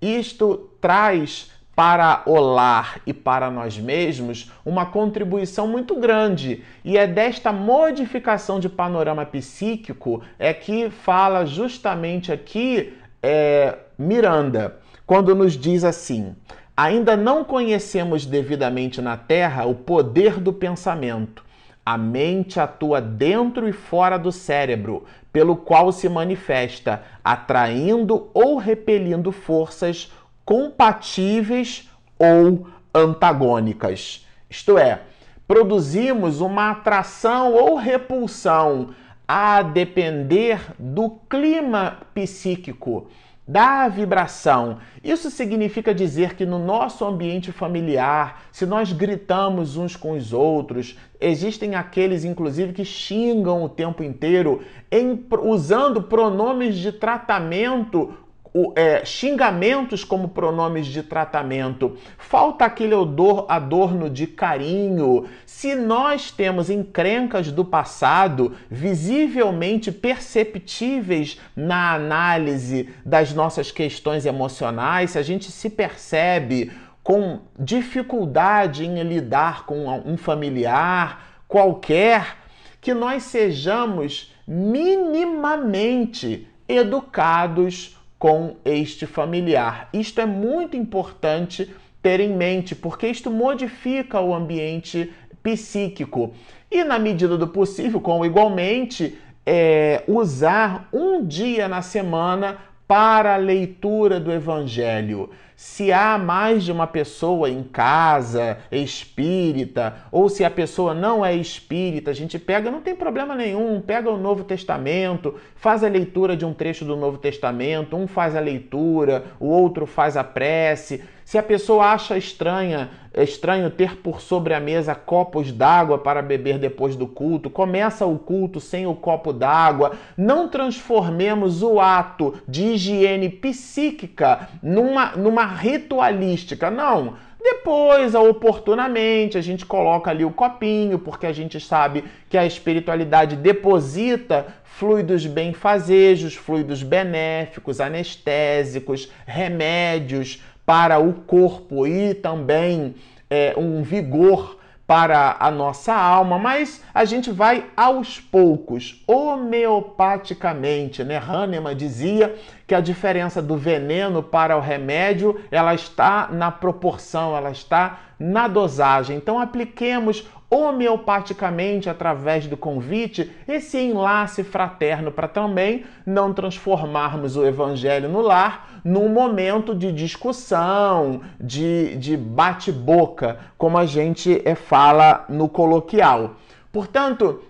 Isto 0.00 0.70
traz 0.80 1.50
para 1.74 2.22
o 2.26 2.38
lar 2.38 3.00
e 3.06 3.12
para 3.12 3.50
nós 3.50 3.78
mesmos 3.78 4.52
uma 4.64 4.86
contribuição 4.86 5.66
muito 5.66 5.96
grande. 5.96 6.62
E 6.84 6.98
é 6.98 7.06
desta 7.06 7.52
modificação 7.52 8.60
de 8.60 8.68
panorama 8.68 9.24
psíquico 9.24 10.22
é 10.38 10.52
que 10.52 10.90
fala 10.90 11.46
justamente 11.46 12.32
aqui 12.32 12.94
é, 13.22 13.78
Miranda, 13.98 14.76
quando 15.06 15.34
nos 15.34 15.54
diz 15.54 15.84
assim: 15.84 16.34
ainda 16.76 17.16
não 17.16 17.44
conhecemos 17.44 18.24
devidamente 18.26 19.00
na 19.00 19.16
Terra 19.16 19.66
o 19.66 19.74
poder 19.74 20.40
do 20.40 20.52
pensamento. 20.52 21.44
A 21.84 21.96
mente 21.96 22.60
atua 22.60 23.00
dentro 23.00 23.66
e 23.66 23.72
fora 23.72 24.18
do 24.18 24.30
cérebro, 24.30 25.04
pelo 25.32 25.56
qual 25.56 25.90
se 25.92 26.08
manifesta, 26.08 27.02
atraindo 27.24 28.28
ou 28.34 28.56
repelindo 28.58 29.32
forças 29.32 30.12
compatíveis 30.50 31.88
ou 32.18 32.66
antagônicas. 32.92 34.26
Isto 34.50 34.76
é, 34.76 35.02
produzimos 35.46 36.40
uma 36.40 36.72
atração 36.72 37.54
ou 37.54 37.76
repulsão 37.76 38.88
a 39.28 39.62
depender 39.62 40.60
do 40.76 41.10
clima 41.30 41.98
psíquico, 42.12 43.06
da 43.46 43.86
vibração. 43.86 44.78
Isso 45.04 45.30
significa 45.30 45.94
dizer 45.94 46.34
que 46.34 46.44
no 46.44 46.58
nosso 46.58 47.04
ambiente 47.04 47.52
familiar, 47.52 48.42
se 48.50 48.66
nós 48.66 48.92
gritamos 48.92 49.76
uns 49.76 49.94
com 49.94 50.16
os 50.16 50.32
outros, 50.32 50.98
existem 51.20 51.76
aqueles, 51.76 52.24
inclusive, 52.24 52.72
que 52.72 52.84
xingam 52.84 53.62
o 53.62 53.68
tempo 53.68 54.02
inteiro, 54.02 54.64
em, 54.90 55.24
usando 55.44 56.02
pronomes 56.02 56.76
de 56.76 56.90
tratamento 56.90 58.16
o, 58.52 58.72
é, 58.74 59.04
xingamentos 59.04 60.02
como 60.02 60.28
pronomes 60.28 60.86
de 60.86 61.02
tratamento, 61.02 61.96
falta 62.18 62.64
aquele 62.64 62.94
odor, 62.94 63.46
adorno 63.48 64.10
de 64.10 64.26
carinho. 64.26 65.26
Se 65.46 65.74
nós 65.74 66.30
temos 66.30 66.68
encrencas 66.68 67.52
do 67.52 67.64
passado 67.64 68.56
visivelmente 68.68 69.92
perceptíveis 69.92 71.38
na 71.54 71.94
análise 71.94 72.88
das 73.04 73.32
nossas 73.32 73.70
questões 73.70 74.26
emocionais, 74.26 75.12
se 75.12 75.18
a 75.18 75.22
gente 75.22 75.50
se 75.52 75.70
percebe 75.70 76.72
com 77.02 77.40
dificuldade 77.58 78.84
em 78.84 79.02
lidar 79.02 79.64
com 79.64 79.88
um 80.04 80.16
familiar 80.16 81.42
qualquer, 81.48 82.36
que 82.80 82.94
nós 82.94 83.24
sejamos 83.24 84.32
minimamente 84.46 86.46
educados 86.68 87.99
com 88.20 88.56
este 88.66 89.06
familiar. 89.06 89.88
Isto 89.94 90.20
é 90.20 90.26
muito 90.26 90.76
importante 90.76 91.74
ter 92.02 92.20
em 92.20 92.36
mente, 92.36 92.74
porque 92.74 93.06
isto 93.06 93.30
modifica 93.30 94.20
o 94.20 94.34
ambiente 94.34 95.10
psíquico. 95.42 96.34
E 96.70 96.84
na 96.84 96.98
medida 96.98 97.38
do 97.38 97.48
possível, 97.48 97.98
como 97.98 98.26
igualmente, 98.26 99.18
é, 99.46 100.04
usar 100.06 100.86
um 100.92 101.24
dia 101.24 101.66
na 101.66 101.80
semana 101.80 102.58
para 102.86 103.34
a 103.34 103.38
leitura 103.38 104.20
do 104.20 104.30
Evangelho 104.30 105.30
se 105.60 105.92
há 105.92 106.16
mais 106.16 106.64
de 106.64 106.72
uma 106.72 106.86
pessoa 106.86 107.50
em 107.50 107.62
casa 107.62 108.56
espírita, 108.72 109.94
ou 110.10 110.26
se 110.30 110.42
a 110.42 110.50
pessoa 110.50 110.94
não 110.94 111.22
é 111.22 111.34
espírita, 111.36 112.10
a 112.10 112.14
gente 112.14 112.38
pega, 112.38 112.70
não 112.70 112.80
tem 112.80 112.94
problema 112.94 113.34
nenhum, 113.34 113.78
pega 113.78 114.08
o 114.08 114.16
Novo 114.16 114.42
Testamento, 114.42 115.34
faz 115.56 115.84
a 115.84 115.88
leitura 115.88 116.34
de 116.34 116.46
um 116.46 116.54
trecho 116.54 116.86
do 116.86 116.96
Novo 116.96 117.18
Testamento, 117.18 117.94
um 117.94 118.06
faz 118.06 118.34
a 118.34 118.40
leitura, 118.40 119.24
o 119.38 119.48
outro 119.48 119.84
faz 119.84 120.16
a 120.16 120.24
prece. 120.24 121.04
Se 121.30 121.38
a 121.38 121.42
pessoa 121.44 121.92
acha 121.92 122.18
estranha, 122.18 122.90
estranho 123.14 123.70
ter 123.70 123.98
por 123.98 124.20
sobre 124.20 124.52
a 124.52 124.58
mesa 124.58 124.96
copos 124.96 125.52
d'água 125.52 125.98
para 125.98 126.20
beber 126.20 126.58
depois 126.58 126.96
do 126.96 127.06
culto, 127.06 127.48
começa 127.48 128.04
o 128.04 128.18
culto 128.18 128.58
sem 128.58 128.84
o 128.84 128.96
copo 128.96 129.32
d'água. 129.32 129.92
Não 130.16 130.48
transformemos 130.48 131.62
o 131.62 131.78
ato 131.78 132.34
de 132.48 132.64
higiene 132.72 133.28
psíquica 133.28 134.48
numa, 134.60 135.14
numa 135.14 135.49
ritualística. 135.56 136.70
Não. 136.70 137.14
Depois, 137.42 138.14
oportunamente, 138.14 139.38
a 139.38 139.40
gente 139.40 139.64
coloca 139.64 140.10
ali 140.10 140.24
o 140.24 140.30
copinho, 140.30 140.98
porque 140.98 141.26
a 141.26 141.32
gente 141.32 141.58
sabe 141.58 142.04
que 142.28 142.36
a 142.36 142.44
espiritualidade 142.44 143.34
deposita 143.34 144.46
fluidos 144.62 145.26
benfazejos, 145.26 146.34
fluidos 146.34 146.82
benéficos, 146.82 147.80
anestésicos, 147.80 149.10
remédios 149.26 150.42
para 150.66 150.98
o 150.98 151.12
corpo 151.12 151.86
e 151.86 152.14
também 152.14 152.94
é, 153.28 153.54
um 153.56 153.82
vigor 153.82 154.58
para 154.90 155.36
a 155.38 155.52
nossa 155.52 155.94
alma, 155.94 156.36
mas 156.36 156.82
a 156.92 157.04
gente 157.04 157.30
vai 157.30 157.66
aos 157.76 158.18
poucos, 158.18 159.04
homeopaticamente, 159.06 161.04
né? 161.04 161.16
Hahnemann 161.16 161.76
dizia 161.76 162.34
que 162.70 162.74
a 162.76 162.80
diferença 162.80 163.42
do 163.42 163.56
veneno 163.56 164.22
para 164.22 164.56
o 164.56 164.60
remédio, 164.60 165.40
ela 165.50 165.74
está 165.74 166.28
na 166.30 166.52
proporção, 166.52 167.36
ela 167.36 167.50
está 167.50 167.98
na 168.16 168.46
dosagem. 168.46 169.16
Então 169.16 169.40
apliquemos 169.40 170.24
homeopaticamente 170.48 171.90
através 171.90 172.46
do 172.46 172.56
convite 172.56 173.28
esse 173.48 173.76
enlace 173.76 174.44
fraterno 174.44 175.10
para 175.10 175.26
também 175.26 175.84
não 176.06 176.32
transformarmos 176.32 177.36
o 177.36 177.44
evangelho 177.44 178.08
no 178.08 178.20
lar 178.20 178.80
num 178.84 179.08
momento 179.08 179.74
de 179.74 179.90
discussão, 179.90 181.22
de, 181.40 181.96
de 181.96 182.16
bate-boca, 182.16 183.40
como 183.58 183.78
a 183.78 183.84
gente 183.84 184.40
é, 184.44 184.54
fala 184.54 185.24
no 185.28 185.48
coloquial. 185.48 186.36
Portanto, 186.70 187.42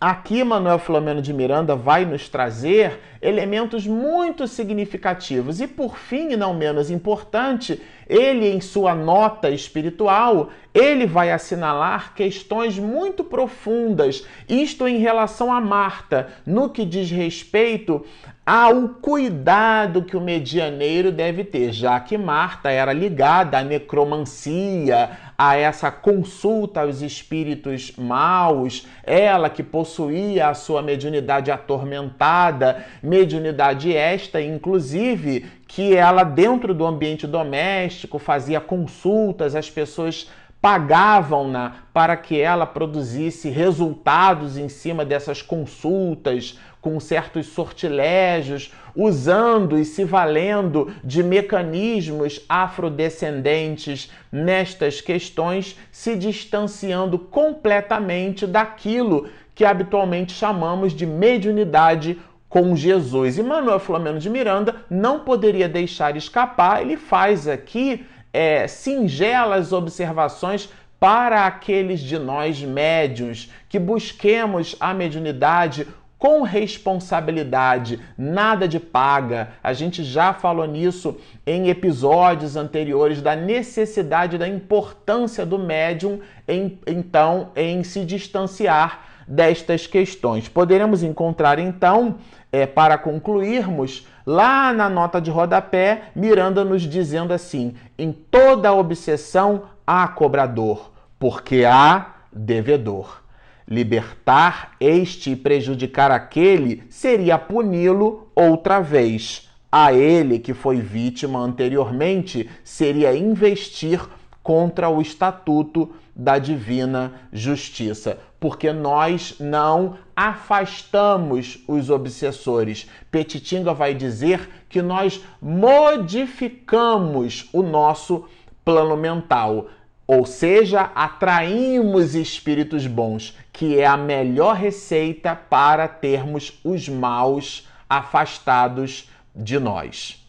Aqui, 0.00 0.44
Manuel 0.44 0.78
Filomeno 0.78 1.20
de 1.20 1.32
Miranda 1.32 1.74
vai 1.74 2.04
nos 2.04 2.28
trazer 2.28 3.00
elementos 3.20 3.86
muito 3.86 4.46
significativos. 4.46 5.60
E 5.60 5.66
por 5.66 5.96
fim, 5.96 6.32
e 6.32 6.36
não 6.36 6.54
menos 6.54 6.90
importante, 6.90 7.80
ele 8.08 8.48
em 8.48 8.60
sua 8.60 8.94
nota 8.94 9.50
espiritual, 9.50 10.50
ele 10.72 11.06
vai 11.06 11.30
assinalar 11.30 12.14
questões 12.14 12.78
muito 12.78 13.22
profundas, 13.24 14.24
isto 14.48 14.86
em 14.86 14.98
relação 14.98 15.52
a 15.52 15.60
Marta, 15.60 16.28
no 16.46 16.70
que 16.70 16.84
diz 16.84 17.10
respeito 17.10 18.04
ao 18.46 18.88
cuidado 18.88 20.04
que 20.04 20.16
o 20.16 20.20
medianeiro 20.22 21.12
deve 21.12 21.44
ter, 21.44 21.70
já 21.70 22.00
que 22.00 22.16
Marta 22.16 22.70
era 22.70 22.94
ligada 22.94 23.58
à 23.58 23.62
necromancia, 23.62 25.10
a 25.36 25.54
essa 25.54 25.90
consulta 25.90 26.80
aos 26.80 27.02
espíritos 27.02 27.92
maus, 27.96 28.86
ela 29.04 29.50
que 29.50 29.62
possuía 29.62 30.48
a 30.48 30.54
sua 30.54 30.80
mediunidade 30.80 31.50
atormentada, 31.50 32.86
mediunidade 33.08 33.94
esta, 33.94 34.40
inclusive, 34.40 35.46
que 35.66 35.96
ela 35.96 36.22
dentro 36.22 36.74
do 36.74 36.84
ambiente 36.84 37.26
doméstico 37.26 38.18
fazia 38.18 38.60
consultas, 38.60 39.54
as 39.54 39.70
pessoas 39.70 40.28
pagavam-na 40.60 41.84
para 41.92 42.16
que 42.16 42.40
ela 42.40 42.66
produzisse 42.66 43.48
resultados 43.48 44.58
em 44.58 44.68
cima 44.68 45.04
dessas 45.04 45.40
consultas, 45.40 46.58
com 46.80 46.98
certos 46.98 47.46
sortilégios, 47.46 48.72
usando 48.94 49.78
e 49.78 49.84
se 49.84 50.04
valendo 50.04 50.92
de 51.04 51.22
mecanismos 51.22 52.44
afrodescendentes 52.48 54.10
nestas 54.32 55.00
questões, 55.00 55.78
se 55.92 56.16
distanciando 56.16 57.18
completamente 57.18 58.46
daquilo 58.46 59.28
que 59.54 59.64
habitualmente 59.64 60.32
chamamos 60.32 60.92
de 60.92 61.04
mediunidade 61.04 62.18
com 62.48 62.74
Jesus. 62.74 63.38
E 63.38 63.42
Manuel 63.42 63.78
Flamengo 63.78 64.18
de 64.18 64.30
Miranda 64.30 64.76
não 64.88 65.20
poderia 65.20 65.68
deixar 65.68 66.16
escapar, 66.16 66.82
ele 66.82 66.96
faz 66.96 67.46
aqui 67.46 68.06
é, 68.32 68.66
singelas 68.66 69.72
observações 69.72 70.68
para 70.98 71.46
aqueles 71.46 72.00
de 72.00 72.18
nós 72.18 72.60
médios 72.60 73.50
que 73.68 73.78
busquemos 73.78 74.74
a 74.80 74.92
mediunidade 74.92 75.86
com 76.18 76.42
responsabilidade, 76.42 78.00
nada 78.18 78.66
de 78.66 78.80
paga. 78.80 79.50
A 79.62 79.72
gente 79.72 80.02
já 80.02 80.32
falou 80.34 80.66
nisso 80.66 81.16
em 81.46 81.68
episódios 81.68 82.56
anteriores 82.56 83.22
da 83.22 83.36
necessidade 83.36 84.36
da 84.36 84.48
importância 84.48 85.46
do 85.46 85.58
médium 85.58 86.18
em, 86.46 86.80
então 86.86 87.52
em 87.54 87.84
se 87.84 88.04
distanciar 88.04 89.06
destas 89.28 89.86
questões. 89.86 90.48
Poderemos 90.48 91.02
encontrar 91.02 91.58
então, 91.58 92.16
é, 92.50 92.66
para 92.66 92.96
concluirmos, 92.96 94.06
lá 94.26 94.72
na 94.72 94.88
nota 94.88 95.20
de 95.20 95.30
rodapé, 95.30 96.04
Miranda 96.16 96.64
nos 96.64 96.82
dizendo 96.82 97.32
assim: 97.32 97.74
em 97.98 98.10
toda 98.10 98.72
obsessão 98.72 99.64
há 99.86 100.08
cobrador, 100.08 100.90
porque 101.18 101.64
há 101.64 102.14
devedor. 102.32 103.22
Libertar 103.70 104.72
este 104.80 105.32
e 105.32 105.36
prejudicar 105.36 106.10
aquele 106.10 106.84
seria 106.88 107.36
puni-lo 107.36 108.28
outra 108.34 108.80
vez. 108.80 109.46
A 109.70 109.92
ele 109.92 110.38
que 110.38 110.54
foi 110.54 110.80
vítima 110.80 111.38
anteriormente 111.38 112.48
seria 112.64 113.14
investir 113.14 114.00
contra 114.42 114.88
o 114.88 115.02
estatuto 115.02 115.94
da 116.18 116.36
divina 116.36 117.12
justiça, 117.32 118.18
porque 118.40 118.72
nós 118.72 119.36
não 119.38 119.96
afastamos 120.16 121.62
os 121.68 121.90
obsessores. 121.90 122.90
Petitinga 123.08 123.72
vai 123.72 123.94
dizer 123.94 124.50
que 124.68 124.82
nós 124.82 125.22
modificamos 125.40 127.48
o 127.52 127.62
nosso 127.62 128.24
plano 128.64 128.96
mental. 128.96 129.68
Ou 130.08 130.26
seja, 130.26 130.90
atraímos 130.94 132.16
espíritos 132.16 132.86
bons, 132.86 133.36
que 133.52 133.78
é 133.78 133.86
a 133.86 133.96
melhor 133.96 134.56
receita 134.56 135.36
para 135.36 135.86
termos 135.86 136.58
os 136.64 136.88
maus 136.88 137.68
afastados 137.88 139.08
de 139.36 139.60
nós. 139.60 140.26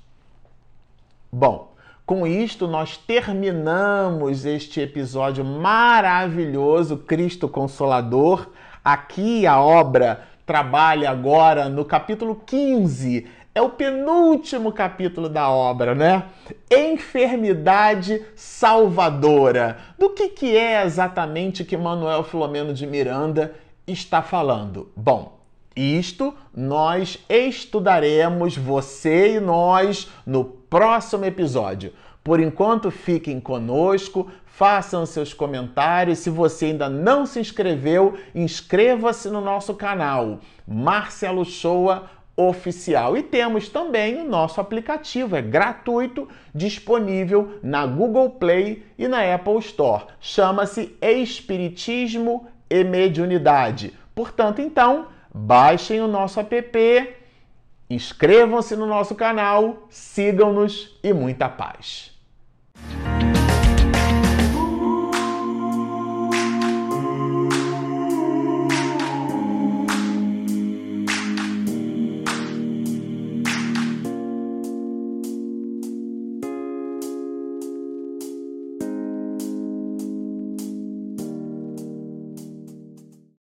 Bom, 1.31 1.68
com 2.09 2.25
isto 2.25 2.67
nós 2.67 2.97
terminamos 2.97 4.43
este 4.43 4.81
episódio 4.81 5.45
maravilhoso, 5.45 6.97
Cristo 6.97 7.47
Consolador. 7.47 8.49
Aqui 8.83 9.45
a 9.45 9.61
obra 9.61 10.23
trabalha 10.43 11.11
agora 11.11 11.69
no 11.69 11.85
capítulo 11.85 12.41
15 12.47 13.27
é 13.53 13.61
o 13.61 13.69
penúltimo 13.69 14.71
capítulo 14.71 15.29
da 15.29 15.51
obra, 15.51 15.93
né? 15.93 16.23
Enfermidade 16.71 18.25
salvadora. 18.35 19.77
Do 19.95 20.09
que, 20.09 20.29
que 20.29 20.57
é 20.57 20.83
exatamente 20.83 21.63
que 21.63 21.77
Manuel 21.77 22.23
Filomeno 22.23 22.73
de 22.73 22.87
Miranda 22.87 23.53
está 23.85 24.23
falando? 24.23 24.91
Bom, 24.95 25.37
isto 25.75 26.33
nós 26.51 27.23
estudaremos, 27.29 28.57
você 28.57 29.35
e 29.35 29.39
nós, 29.39 30.09
no 30.25 30.58
próximo 30.69 31.25
episódio. 31.25 31.93
Por 32.23 32.39
enquanto, 32.39 32.91
fiquem 32.91 33.39
conosco, 33.39 34.29
façam 34.45 35.05
seus 35.05 35.33
comentários. 35.33 36.19
Se 36.19 36.29
você 36.29 36.65
ainda 36.65 36.89
não 36.89 37.25
se 37.25 37.39
inscreveu, 37.39 38.17
inscreva-se 38.35 39.29
no 39.29 39.41
nosso 39.41 39.73
canal. 39.73 40.39
Marcelo 40.67 41.45
Shoa 41.45 42.09
oficial. 42.39 43.17
E 43.17 43.23
temos 43.23 43.67
também 43.67 44.21
o 44.21 44.23
nosso 44.23 44.61
aplicativo, 44.61 45.35
é 45.35 45.41
gratuito, 45.41 46.27
disponível 46.55 47.55
na 47.61 47.85
Google 47.85 48.29
Play 48.29 48.85
e 48.97 49.07
na 49.07 49.33
Apple 49.33 49.59
Store. 49.59 50.05
Chama-se 50.21 50.95
Espiritismo 51.01 52.47
e 52.69 52.83
Mediunidade. 52.83 53.93
Portanto, 54.15 54.61
então, 54.61 55.07
baixem 55.33 55.99
o 55.99 56.07
nosso 56.07 56.39
app, 56.39 57.18
Inscrevam-se 57.89 58.75
no 58.75 58.85
nosso 58.85 59.15
canal, 59.15 59.87
sigam-nos 59.89 60.99
e 61.03 61.11
muita 61.11 61.49
paz. 61.49 62.11